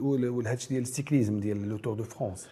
[0.00, 2.46] والهاتش ديال ال cyclisme ديال le Tour de France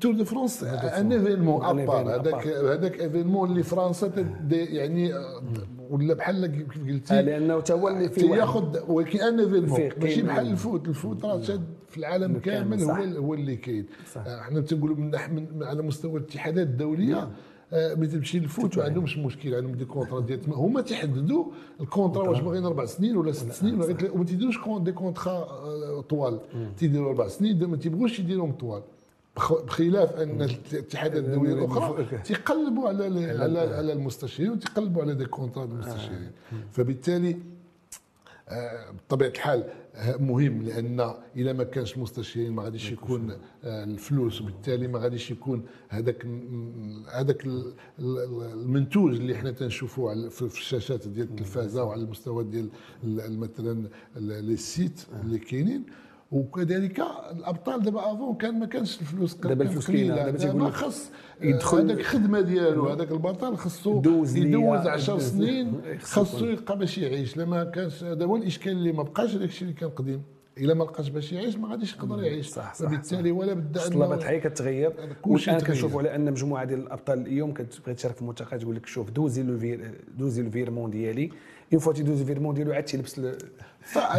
[0.00, 4.12] Tour de France un événement à part هذاك هذاك événement اللي فرنسا
[4.50, 5.42] يعني آه،
[5.90, 9.90] ولا بحال كيف آه، قلتي لأنه تا هو اللي فيه واحد- تياخذ ولكن un événement
[10.02, 10.22] ماشي.
[10.22, 10.88] بحال ال foot.
[10.88, 12.82] ال foot راه شاد في العالم كامل،.
[12.82, 12.92] هو
[13.26, 13.86] هو اللي كاين.
[14.16, 15.14] آه، حنا تنقولوا من,
[15.62, 17.28] على مستوى الاتحادات الدولية
[17.72, 19.54] آه، ملي تمشي لل foot ما عندهمش مشكل.
[19.54, 21.44] عندهم des contrats ديال هما تيحددوا
[21.80, 23.80] ال contrat واش باغيين أربع سنين ولا ست سنين.
[23.80, 26.40] ولا وما تيديروش des contrats آه، طوال.
[26.76, 28.82] تيديروا أربع سنين ما تيبغوش يديروهم طوال.
[29.36, 36.30] بخلاف أن الاتحادات الدوليه الأخرى تيقلبوا على على على المستشهرين وتيقلبوا على des contrats المستشهرين.
[36.72, 37.36] فبالتالي
[38.48, 39.64] آه، بطبيعة الحال
[39.94, 43.30] آه، مهم لأن إذا ما كانش مستشهرين ما غاديش يكون
[43.64, 46.26] آه، الفلوس وبالتالي ما غاديش يكون هذاك
[47.12, 52.68] هذاك ال- ال- المنتوج اللي حنا تنشوفوه في الشاشات ديال التلفازة وعلى المستوى ديال
[53.04, 55.82] ال- ال- مثلا les sites اللي كاينين.
[56.34, 59.86] وكذلك الأبطال دابا avant كان ما كانش الفلوس دابا الفلوس.
[59.90, 61.10] كاينة، دابا تيقول لك خاص
[61.40, 63.56] يدخل- هذاك الخدمة ديالو هذاك البطل
[64.36, 65.72] ليا- يدوز 10 دوز- سنين
[66.02, 67.36] خاصو يلقى باش يعيش.
[67.36, 70.22] لما كانش هذا هو الإشكال اللي ما بقاش هذاك الشيء اللي كان قديم.
[70.58, 72.46] إلا ما لقاش باش يعيش ما غاديش يقدر يعيش.
[72.48, 74.92] صح، صح، فبالتالي ولا بدأ الطلبات إنه الحياة كتغير.
[75.26, 75.60] والآن تغير.
[75.60, 79.42] كنشوفوا على أن مجموعة ديال الأبطال اليوم كتبغي تشارك في المنتخب تقول لك شوف دوزي
[79.42, 79.78] لو
[80.18, 81.30] دوزي ال virement ديالي.
[81.72, 83.20] une fois تيدوز ال virement ديالو عاد تيلبس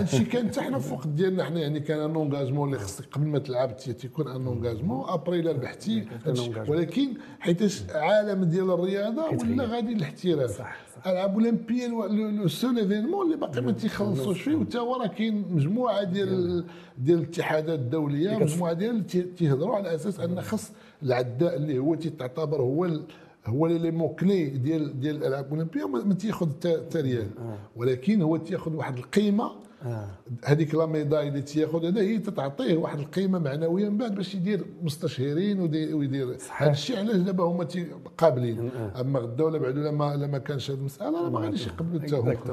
[0.01, 3.27] الشيء كان حتى حنا في الوقت ديالنا حنا يعني كان un engagement اللي خصك قبل
[3.27, 6.05] ما تلعب تي- تيكون un engagement après إلا ربحتي.
[6.71, 7.07] ولكن
[7.39, 9.23] حيتاش عالم ديال الرياضة
[9.53, 10.75] ولا غادي للاحتراف صح،
[11.05, 15.45] الالعاب اولمبيه الو- le seul événement اللي باقي ما تيخلصوش فيه وتا هو راه كاين
[15.51, 16.65] مجموعة ديال
[16.97, 20.71] ديال الاتحادات الدولية مجموعة ديال تيهضروا على أساس أن خص
[21.03, 22.85] العداء اللي هو تيتعتبر هو
[23.47, 27.29] هو l'élément clé ديال ديال الألعاب الأولمبية ما ما تياخذ حتى ريال.
[27.75, 29.51] ولكن هو تياخذ واحد القيمة.
[29.83, 30.07] آه.
[30.45, 34.65] هذيك la médaille اللي تياخذ هذا هي تتعطيه واحد القيمة معنويه من بعد باش يدير
[34.83, 35.59] مستشهرين
[35.93, 36.37] ويدير.
[36.57, 37.67] هذا الشيء علاش دابا هما
[38.17, 38.71] قابلين.
[38.99, 42.51] أما غدا ولا بعد ولا ما لما كانش هذه المسألة ما غاديش يقبلوا حتى.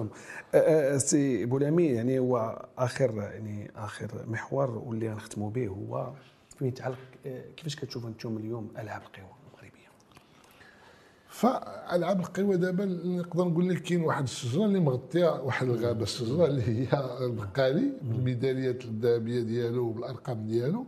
[0.55, 6.13] آه، آه، سي بولامي يعني هو آخر يعني آخر محور واللي غنختموا به هو
[6.59, 9.42] فيما يتعلق آه، كيفاش كتشوفوا أنتم اليوم ألعاب القوى؟
[11.33, 16.03] فالعاب القوى دابا نقدر نقول لك كاين واحد الشجرة اللي مغطية واحد الغابة.
[16.03, 16.87] الشجرة اللي هي
[17.27, 20.87] البقالي بالميداليات الذهبية ديالو وبالأرقام ديالو.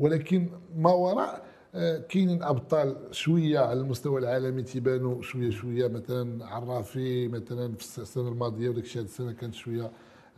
[0.00, 5.88] ولكن ما وراء آه، كاينين أبطال شوية على المستوى العالمي تيبانوا شوية شوية.
[5.88, 9.90] مثلا عرافي مثلا في السنة الماضية وداك الشيء هذه السنة كانت شوية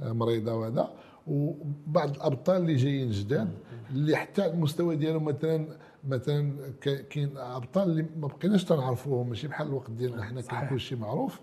[0.02, 0.90] آه، مريضة وهذا.
[1.26, 3.48] وبعض الأبطال اللي جايين جداد
[3.90, 5.68] اللي حتى المستوى ديالهم مثلا
[6.08, 10.98] مثلا كاين أبطال اللي ما بقيناش تنعرفوهم ماشي بحال الوقت ديالنا حنا كان كل شيء
[10.98, 11.40] معروف.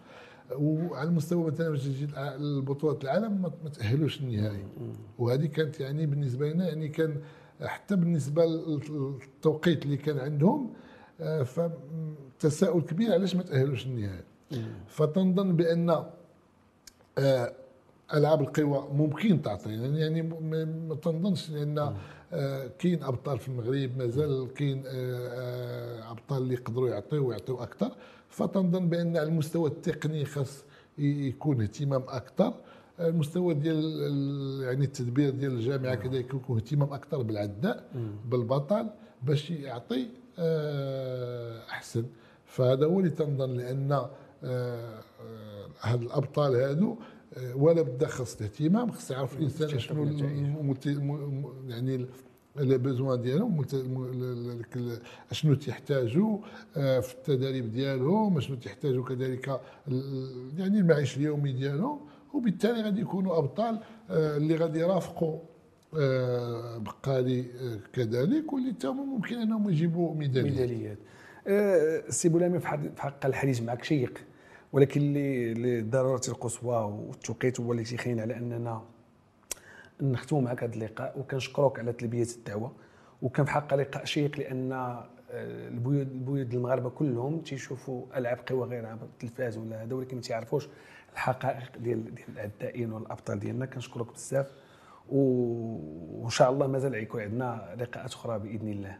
[0.51, 4.65] وعلى المستوى مثلا باش تجي البطولات العالم ما ما تأهلوش النهائي
[5.19, 7.21] وهذه كانت يعني بالنسبة لنا يعني كان
[7.61, 10.73] حتى بالنسبة للتوقيت اللي كان عندهم
[11.21, 14.23] آه، فتساؤل كبير علاش ما تأهلوش النهائي.
[14.87, 15.89] فتنظن بأن
[17.17, 17.53] آه،
[18.13, 20.21] ألعاب القوى ممكن تعطي يعني
[20.89, 21.93] ما تنظنش لأن
[22.33, 27.91] آه، كاين أبطال في المغرب مازال كاين آه، آه، أبطال اللي يقدروا يعطيو ويعطيو أكثر
[28.29, 30.63] فتنظن بأن على المستوى التقني خاص
[30.97, 32.53] يكون اهتمام أكثر
[32.99, 37.83] المستوى ديال ال- يعني التدبير ديال الجامعة كذلك يكون اهتمام أكثر بالعداء
[38.29, 38.87] بالبطل
[39.23, 40.07] باش يعطي
[41.71, 42.05] أحسن.
[42.45, 43.91] فهذا هو اللي تنظن لأن
[45.81, 46.95] هاد الأبطال هادو
[47.55, 50.05] ولا بدا خاص الاهتمام خاص يعرف الإنسان شنو
[51.67, 52.05] يعني
[52.57, 53.65] لي بوزوان ديالهم
[55.31, 56.37] أشنو تيحتاجوا
[56.77, 59.61] آه، في التدريب ديالهم أشنو تيحتاجوا كذلك
[60.57, 61.99] يعني المعيش اليومي ديالهم
[62.33, 63.79] وبالتالي غادي يكونوا أبطال
[64.09, 65.39] آه، اللي غادي يرافقوا
[65.99, 67.45] آه، بقالي
[67.93, 70.97] كذلك واللي حتى هما ممكن أنهم يجيبوا ميداليات.
[71.47, 72.67] آه، سي بولامي في
[72.97, 74.19] حق الحديث معك شيق
[74.73, 78.81] ولكن للضروره القصوى والتوقيت هو اللي تيخلينا على أننا
[80.01, 82.71] نختموا معك هذا اللقاء وكنشكروك على تلبية الدعوة
[83.21, 85.07] وكان في حق لقاء شيق لأن آه،
[85.67, 90.67] البيوت البيوت المغاربة كلهم تيشوفوا ألعاب قوى غير عبر التلفاز ولا هذا ولكن ما تيعرفوش
[91.13, 93.65] الحقائق ديال ديال العدائين والأبطال ديالنا.
[93.65, 94.51] كنشكرك بزاف
[95.09, 98.97] وإن شاء الله مازال يكون عندنا لقاءات أخرى بإذن الله.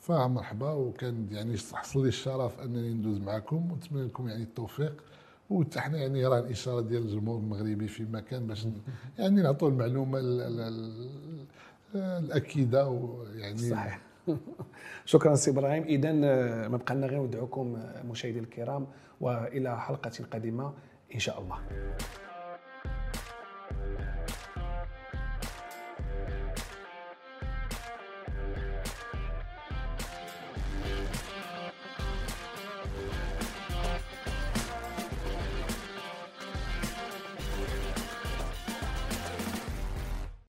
[0.00, 3.72] فمرحبا وكان يعني حصل لي الشرف أنني ندوز معكم.
[3.72, 5.02] ونتمنى لكم يعني التوفيق.
[5.50, 8.66] وحتى حنا يعني راه الإشارة ديال الجمهور المغربي في مكان باش
[9.18, 10.18] يعني نعطوا المعلومة
[11.94, 12.88] الأكيدة.
[12.88, 14.00] ويعني صحيح.
[15.04, 15.82] شكرا سي إبراهيم.
[15.82, 16.12] اذا
[16.68, 17.78] ما بقى لنا غير ندعوكم
[18.10, 18.86] مشاهدينا الكرام
[19.20, 20.72] وإلى حلقة قادمة
[21.14, 21.58] إن شاء الله.